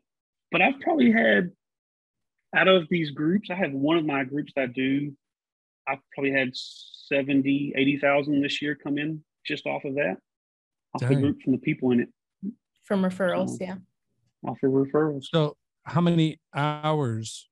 [0.50, 1.50] but I've probably had
[2.56, 5.12] out of these groups, I have one of my groups that I do.
[5.86, 10.16] I've probably had 70, 80,000 this year come in just off of that,
[10.94, 11.20] off the Dang.
[11.20, 12.08] group from the people in it,
[12.84, 13.76] From referrals, yeah.
[14.46, 15.24] off of referrals.
[15.32, 17.48] So, how many hours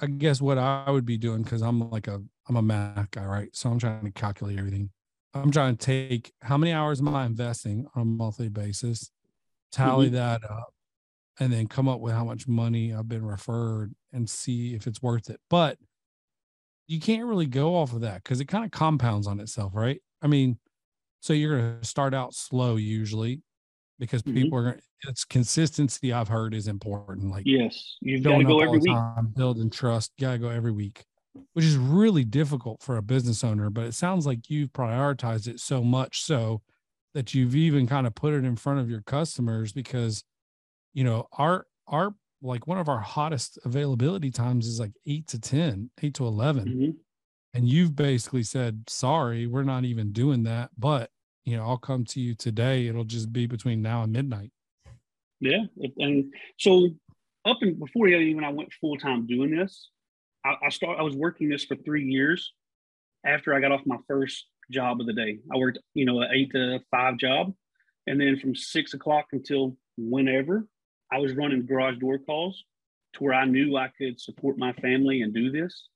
[0.00, 3.24] I guess what I would be doing because I'm like a I'm a math guy,
[3.24, 3.48] right?
[3.52, 4.90] So I'm trying to calculate everything.
[5.34, 9.10] I'm trying to take how many hours am I investing on a monthly basis,
[9.72, 10.14] tally Mm-hmm.
[10.14, 10.72] that up,
[11.38, 15.02] and then come up with how much money I've been referred and see if it's
[15.02, 15.40] worth it.
[15.50, 15.78] But
[16.86, 20.00] you can't really go off of that because it kind of compounds on itself, right?
[20.22, 20.58] I mean,
[21.20, 23.42] so you're going to start out slow usually
[23.98, 24.34] because Mhm.
[24.34, 27.30] people are gonna, it's consistency I've heard is important.
[27.30, 28.86] Like Yes, you've got to go every week.
[28.94, 30.12] time, building trust.
[30.18, 31.04] You gotta go every week,
[31.54, 33.70] which is really difficult for a business owner.
[33.70, 36.62] But it sounds like you've prioritized it so much so
[37.14, 40.22] that you've even kind of put it in front of your customers because,
[40.94, 45.40] you know, our our like one of our hottest availability times is like eight to
[45.40, 46.68] 10, 8 to 11.
[46.68, 46.96] Mhm.
[47.54, 50.70] And you've basically said, sorry, we're not even doing that.
[50.78, 51.10] But,
[51.48, 52.86] you know, I'll come to you today.
[52.88, 54.52] It'll just be between now and midnight.
[55.40, 55.64] Yeah,
[55.98, 56.90] and so
[57.46, 59.88] up and before even I went full time doing this,
[60.44, 60.98] I, I start.
[60.98, 62.52] I was working this for three years.
[63.24, 66.30] After I got off my first job of the day, I worked, you know, an
[66.34, 67.54] eight to five job,
[68.06, 70.66] and then from six o'clock until whenever,
[71.10, 72.62] I was running garage door calls
[73.14, 75.88] to where I knew I could support my family and do this.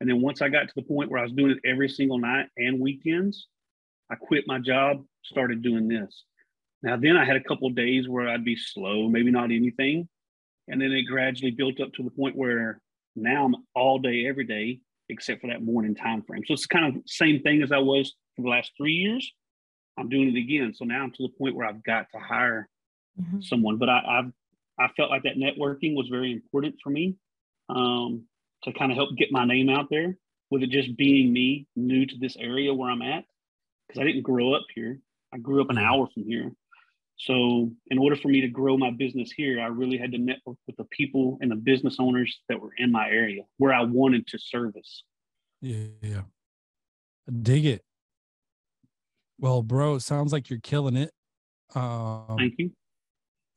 [0.00, 2.18] And then once I got to the point where I was doing it every single
[2.18, 3.46] night and weekends,
[4.10, 6.24] I quit my job, started doing this.
[6.82, 10.08] Now, then I had a couple of days where I'd be slow, maybe not anything.
[10.68, 12.80] And then it gradually built up to the point where
[13.14, 16.42] now I'm all day, every day, except for that morning time frame.
[16.46, 19.30] So it's kind of the same thing as I was for the last three years.
[19.98, 20.72] I'm doing it again.
[20.74, 22.68] So now I'm to the point where I've got to hire
[23.20, 23.44] Mhm.
[23.44, 23.76] someone.
[23.76, 24.32] But I, I've
[24.78, 27.16] I felt like that networking was very important for me
[27.68, 28.26] um,
[28.62, 30.16] to kind of help get my name out there.
[30.50, 33.24] With it just being me, new to this area where I'm at,
[33.90, 34.98] because I didn't grow up here.
[35.32, 36.52] I grew up an hour from here.
[37.16, 40.56] So, in order for me to grow my business here, I really had to network
[40.66, 44.26] with the people and the business owners that were in my area where I wanted
[44.28, 45.04] to service.
[45.60, 46.22] Yeah, yeah.
[47.28, 47.82] I dig it.
[49.38, 51.12] Well, bro, it sounds like you're killing it.
[51.74, 52.70] Um, Thank you.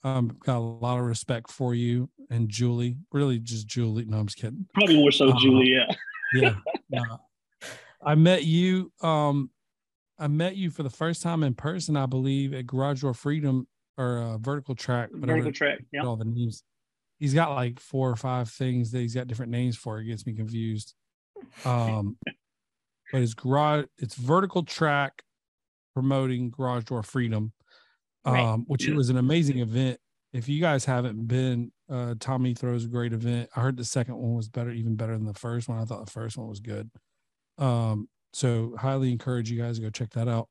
[0.04, 2.98] um, got a lot of respect for you and Julie.
[3.14, 4.06] Really, just Julie.
[4.06, 4.68] No, I'm just kidding.
[4.74, 5.70] Probably more so, uh, Julie.
[5.70, 5.88] Yeah.
[6.34, 6.56] Yeah,
[6.90, 7.22] no.
[8.04, 8.92] I met you.
[9.02, 9.52] Um,
[10.20, 13.68] I met you for the first time in person, I believe, at Garage Door Freedom
[13.98, 15.10] or uh, Vertical Track.
[15.12, 15.80] whatever Vertical track.
[15.92, 16.06] Yeah.
[16.06, 16.64] all the names.
[17.20, 20.00] He's got like four or five things that he's got different names for.
[20.00, 20.94] It gets me confused.
[21.66, 22.18] Um,
[23.12, 25.24] but it's garage, it's vertical track
[25.96, 27.54] promoting garage door freedom,
[28.26, 28.60] um, Right.
[28.68, 28.96] which Yeah.
[28.96, 30.00] was an amazing event.
[30.34, 33.50] If you guys haven't been, uh, Tommy throws a great event.
[33.56, 35.78] I heard the second one was better, even better than the first one.
[35.78, 36.90] I thought the first one was good.
[37.60, 40.50] Um, so highly encourage you guys to go check that out.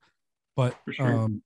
[0.57, 1.23] But sure.
[1.23, 1.43] um,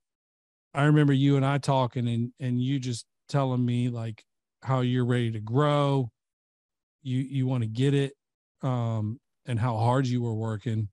[0.74, 4.24] I remember you and I talking, and and you just telling me like
[4.62, 6.11] how you're ready to grow,
[7.03, 8.14] you you want to get it,
[8.62, 10.89] um, and how hard you were working,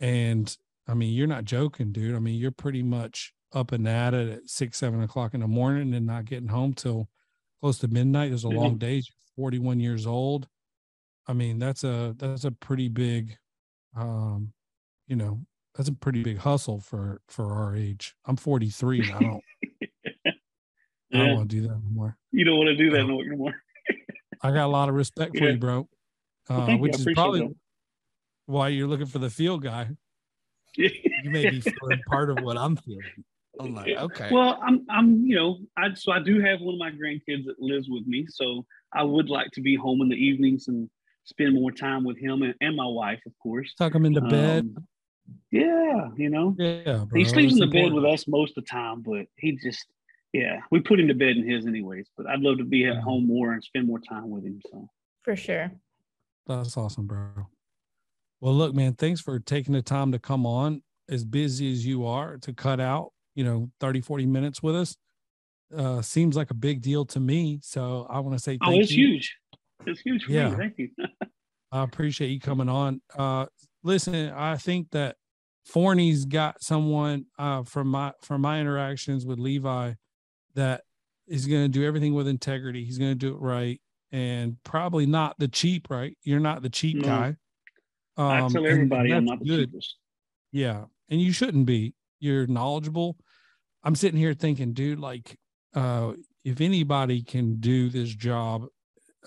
[0.00, 0.56] and
[0.88, 2.16] I mean you're not joking, dude.
[2.16, 5.48] I mean you're pretty much up and at it at six seven o'clock in the
[5.48, 7.08] morning and not getting home till
[7.60, 8.30] close to midnight.
[8.30, 8.50] There's a Mhm.
[8.50, 8.94] long day.
[8.96, 9.04] You're
[9.36, 10.48] 41 years old.
[11.26, 13.38] I mean that's a that's a pretty big,
[13.96, 14.54] um,
[15.10, 15.40] you know
[15.74, 18.14] that's a pretty big hustle for for our age.
[18.24, 19.44] I'm 43 and I don't
[21.12, 22.16] I don't want to do that anymore.
[22.30, 23.54] You don't want to do that Uh, anymore.
[24.42, 25.50] I got a lot of respect for Yeah.
[25.50, 25.88] you, bro.
[26.48, 26.78] Uh, you.
[26.78, 27.54] which I is probably that.
[28.46, 29.88] why you're looking for the field guy.
[30.76, 33.04] You may be feeling part of what I'm feeling.
[33.58, 34.30] I'm like, okay.
[34.32, 37.56] Well, I'm, I'm, you know, I so I do have one of my grandkids that
[37.60, 40.88] lives with me, so I would like to be home in the evenings and
[41.24, 43.74] spend more time with him and, and my wife, of course.
[43.74, 44.74] Tuck him into bed.
[45.50, 47.18] Yeah, you know, Yeah, bro.
[47.18, 49.86] he sleeps in the bed with us most of the time, but he just,
[50.32, 52.08] yeah, we put him to bed in his anyways.
[52.16, 54.60] But I'd love to be at home more and spend more time with him.
[54.70, 54.88] So
[55.22, 55.72] For sure.
[56.46, 57.48] That's awesome, bro.
[58.40, 62.06] Well, look, man, thanks for taking the time to come on as busy as you
[62.06, 64.96] are to cut out, you know, 30, 40 minutes with us.
[65.76, 67.60] Uh, seems like a big deal to me.
[67.62, 69.06] So I want to say oh, thank it's you.
[69.08, 69.36] huge.
[69.86, 70.50] It's huge for Yeah.
[70.50, 70.56] me.
[70.56, 70.90] Thank you.
[71.72, 73.00] I appreciate you coming on.
[73.16, 73.46] Uh,
[73.82, 75.16] listen, I think that
[75.64, 79.92] Forney's got someone uh, from my from my interactions with Levi
[80.54, 80.82] that
[81.26, 82.84] is going to do everything with integrity.
[82.84, 85.88] He's going to do it right, and probably not the cheap.
[85.90, 86.16] Right?
[86.22, 87.06] You're not the cheap No.
[87.06, 87.36] guy.
[88.16, 89.70] I Um, tell everybody I'm not the good.
[89.70, 89.96] cheapest.
[90.52, 91.94] Yeah, and you shouldn't be.
[92.18, 93.16] You're knowledgeable.
[93.82, 95.38] I'm sitting here thinking, dude, like,
[95.74, 96.12] uh,
[96.44, 98.66] if anybody can do this job,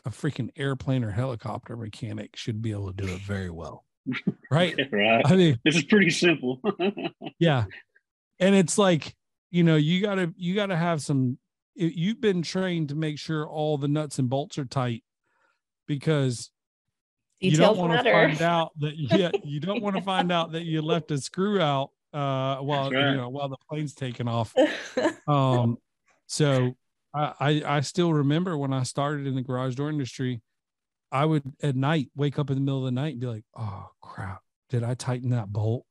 [0.05, 3.85] a freaking airplane or helicopter mechanic should be able to do it very well.
[4.51, 4.77] Right?
[4.91, 5.21] right.
[5.25, 6.61] I mean, This is pretty simple.
[7.39, 7.65] yeah.
[8.39, 9.15] And it's like,
[9.51, 11.37] you know, you gotta you gotta have some
[11.75, 15.03] you- you've been trained to make sure all the nuts and bolts are tight
[15.87, 16.51] because
[17.39, 20.63] you don't want to find out that yeah, you don't want to find out that
[20.63, 23.09] you left a screw out uh while right.
[23.09, 24.53] you know while the plane's taking off.
[25.27, 25.77] Um
[26.27, 26.75] so
[27.13, 30.41] I, I I still remember when I started in the garage door industry,
[31.13, 33.43] I would at night wake up in the middle of the night and be like,
[33.55, 35.85] oh crap, did I tighten that bolt?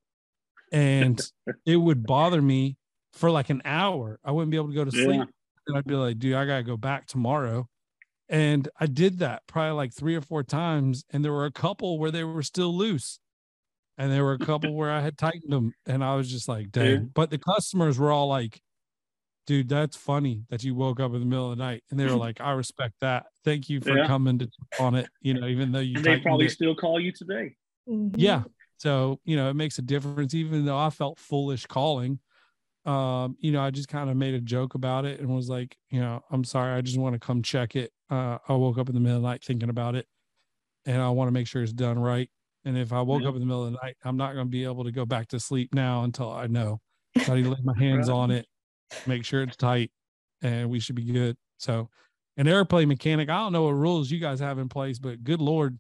[0.73, 1.21] And
[1.65, 2.77] it would bother me
[3.13, 4.19] for like an hour.
[4.25, 5.05] I wouldn't be able to go to Yeah.
[5.05, 5.29] sleep.
[5.69, 7.69] And I'd be like, dude, I gotta go back tomorrow.
[8.29, 11.05] And I did that probably like three or four times.
[11.11, 13.21] And there were a couple where they were still loose.
[13.99, 15.73] And there were a couple where I had tightened them.
[15.87, 16.91] And I was just like, dang.
[16.91, 16.99] Yeah.
[17.15, 18.61] But the customers were all like,
[19.47, 21.83] dude, that's funny that you woke up in the middle of the night.
[21.91, 23.27] And they were like, I respect that.
[23.45, 24.07] Thank you for Yeah.
[24.07, 25.09] coming to on it.
[25.21, 26.53] You know, even though you And they probably it.
[26.53, 27.57] still call you today.
[27.89, 28.15] Mhm.
[28.17, 28.45] Yeah.
[28.79, 32.19] So, you know, it makes a difference, even though I felt foolish calling.
[32.85, 35.77] Um, you know, I just kind of made a joke about it and was like,
[35.91, 37.93] you know, I'm sorry, I just want to come check it.
[38.11, 40.07] Uh, I woke up in the middle of the night thinking about it
[40.85, 42.29] and I want to make sure it's done right.
[42.65, 43.29] And if I woke Yeah.
[43.29, 45.07] up in the middle of the night, I'm not going to be able to go
[45.07, 46.81] back to sleep now until I know.
[47.19, 48.15] So I need to lay my hands Right.
[48.15, 48.47] on it,
[49.07, 49.91] make sure it's tight,
[50.43, 51.37] and we should be good.
[51.59, 51.89] So,
[52.37, 55.41] an airplane mechanic, I don't know what rules you guys have in place, but good
[55.41, 55.79] Lord,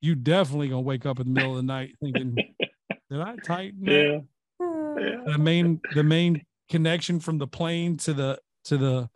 [0.00, 2.34] you definitely gonna wake up in the middle of the night thinking,
[3.10, 3.84] did I tighten?
[3.84, 4.18] Yeah.
[4.60, 5.20] Yeah.
[5.26, 9.08] the main the main connection from the plane to the to the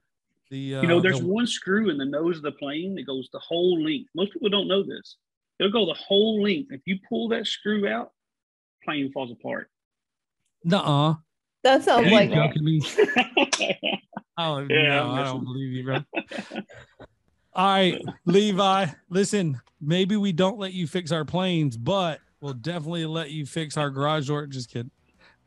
[0.50, 3.06] the uh, You know, there's the- one screw in the nose of the plane that
[3.06, 4.10] goes the whole length.
[4.14, 5.16] Most people don't know this.
[5.58, 6.72] It'll go the whole length.
[6.72, 8.12] If you pull that screw out,
[8.84, 9.70] plane falls apart.
[10.64, 11.14] nuh-uh.
[11.62, 12.82] That sounds You like joking me?
[14.38, 15.98] Oh Yeah, no, I'm I don't believe you, bro.
[17.54, 18.86] All right, Levi.
[19.10, 23.76] Listen, maybe we don't let you fix our planes, but we'll definitely let you fix
[23.76, 24.46] our garage door.
[24.46, 24.90] Just kidding.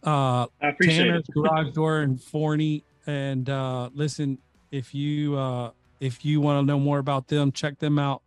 [0.06, 1.34] Uh, I appreciate Tanner's it.
[1.34, 2.84] Garage Door and Forney.
[3.08, 4.38] And uh, listen,
[4.72, 8.22] if you uh, if you want to know more about them, check them out.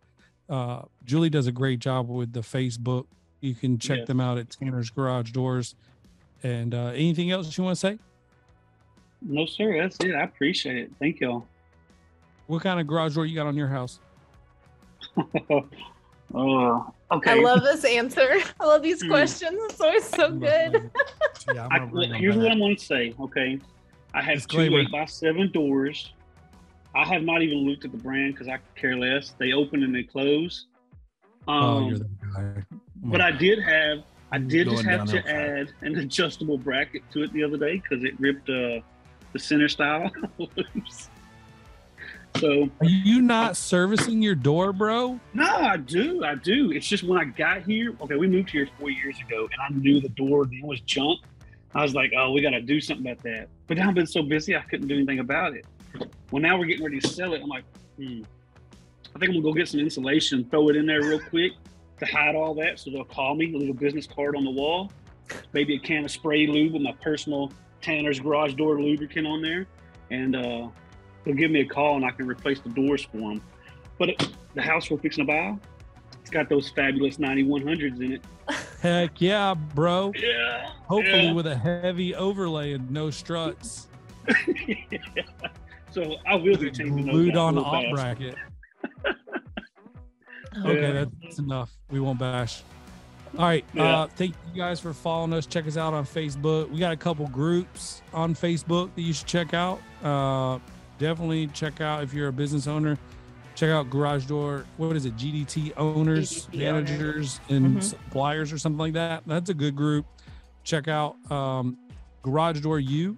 [0.49, 3.05] Uh, Julie does a great job with the Facebook.
[3.39, 4.07] You can check Yes.
[4.07, 5.75] them out at Tanner's Garage Doors.
[6.43, 7.99] And uh, anything else you want to say?
[9.21, 9.77] No, sir.
[9.81, 10.15] That's it.
[10.15, 10.91] I appreciate it.
[10.99, 11.45] Thank y'all.
[12.47, 13.99] What kind of garage door you got on your house?
[16.33, 17.31] Oh, okay.
[17.31, 18.37] I love this answer.
[18.59, 19.09] I love these Hmm.
[19.09, 19.57] questions.
[19.69, 20.89] It's always so good.
[21.53, 22.51] Yeah, I'm I, gonna well, bring them here's what.
[22.51, 23.15] I'm going to say.
[23.19, 23.59] Okay,
[24.13, 24.77] I have Disclaimer.
[24.77, 26.13] two eight by seven doors.
[26.93, 29.33] I have not even looked at the brand because I care less.
[29.39, 30.67] They open and they close.
[31.47, 32.63] Um, Oh, you're the guy.
[33.05, 33.99] but I did have,
[34.31, 38.03] I did just have to add an adjustable bracket to it the other day because
[38.03, 38.81] it ripped uh,
[39.33, 40.11] the center stile.
[42.37, 45.19] So Are you not servicing your door, bro?
[45.33, 46.71] no, I do, I do.
[46.71, 47.95] It's just when I got here.
[48.01, 51.21] Okay, we moved here four years ago, and I knew the door then was junk.
[51.73, 53.47] I was like, oh, we got to do something about that.
[53.67, 55.65] But now I've been so busy, I couldn't do anything about it.
[56.31, 57.41] Well, now we're getting ready to sell it.
[57.41, 57.65] I'm like,
[57.97, 58.21] hmm.
[59.15, 61.53] I think I'm gonna go get some insulation, throw it in there real quick
[61.99, 63.53] to hide all that, so they'll call me.
[63.53, 64.91] A little business card on the wall,
[65.53, 69.65] maybe a can of spray lube with my personal Tanner's garage door lubricant on there,
[70.11, 70.67] and uh,
[71.23, 73.41] they'll give me a call and I can replace the doors for them.
[73.97, 75.57] But it, the house we're fixing to buy,
[76.21, 78.21] it's got those fabulous 9100s in it.
[78.81, 80.11] Heck yeah, bro.
[80.15, 80.71] Yeah.
[80.87, 81.33] Hopefully yeah.
[81.33, 83.87] with a heavy overlay and no struts.
[85.91, 87.87] so I will be changing those Glued on the fast.
[87.91, 88.35] bracket.
[90.57, 91.05] Okay, Yeah.
[91.23, 91.71] that's enough.
[91.89, 92.63] We won't bash.
[93.37, 93.63] All right.
[93.73, 93.83] Yeah.
[93.99, 95.45] Uh, thank you guys for following us.
[95.45, 96.69] Check us out on Facebook.
[96.71, 99.79] We got a couple groups on Facebook that you should check out.
[100.03, 100.57] Uh,
[100.97, 102.97] definitely check out if you're a business owner.
[103.53, 104.65] Check out Garage Door.
[104.77, 105.15] What is it?
[105.15, 107.83] GDT owners, GDT managers, and Mhm.
[107.83, 109.23] suppliers or something like that.
[109.27, 110.05] That's a good group.
[110.63, 111.77] Check out um,
[112.23, 113.17] Garage Door U.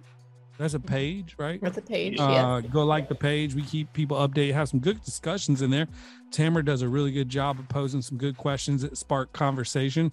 [0.62, 1.60] That's a page, right?
[1.60, 2.20] That's a page.
[2.20, 2.72] Uh, yes.
[2.72, 3.52] Go like the page.
[3.52, 4.54] We keep people updated.
[4.54, 5.88] Have some good discussions in there.
[6.30, 10.12] Tamara does a really good job of posing some good questions that spark conversation.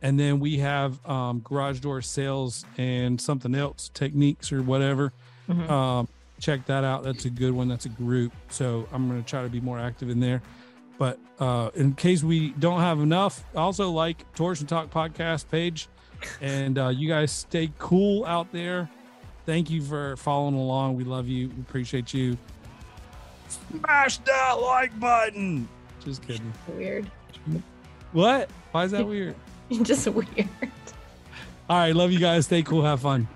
[0.00, 5.12] And then we have um, garage door sales and something else, techniques or whatever.
[5.48, 5.68] Mhm.
[5.68, 7.02] Um, check that out.
[7.02, 7.66] That's a good one.
[7.66, 8.32] That's a group.
[8.48, 10.40] So I'm going to try to be more active in there.
[10.98, 15.88] But uh, in case we don't have enough, also like Torsion Talk podcast page.
[16.40, 18.88] And uh, you guys stay cool out there.
[19.50, 20.94] Thank you for following along.
[20.94, 21.48] We love you.
[21.48, 22.38] We appreciate you.
[23.48, 25.68] Smash that like button.
[26.04, 26.52] Just kidding.
[26.68, 27.10] Weird.
[28.12, 28.48] What?
[28.70, 29.34] Why is that weird?
[29.82, 30.48] Just weird.
[31.68, 31.96] All right.
[31.96, 32.44] Love you guys.
[32.44, 32.84] Stay cool.
[32.84, 33.26] Have fun.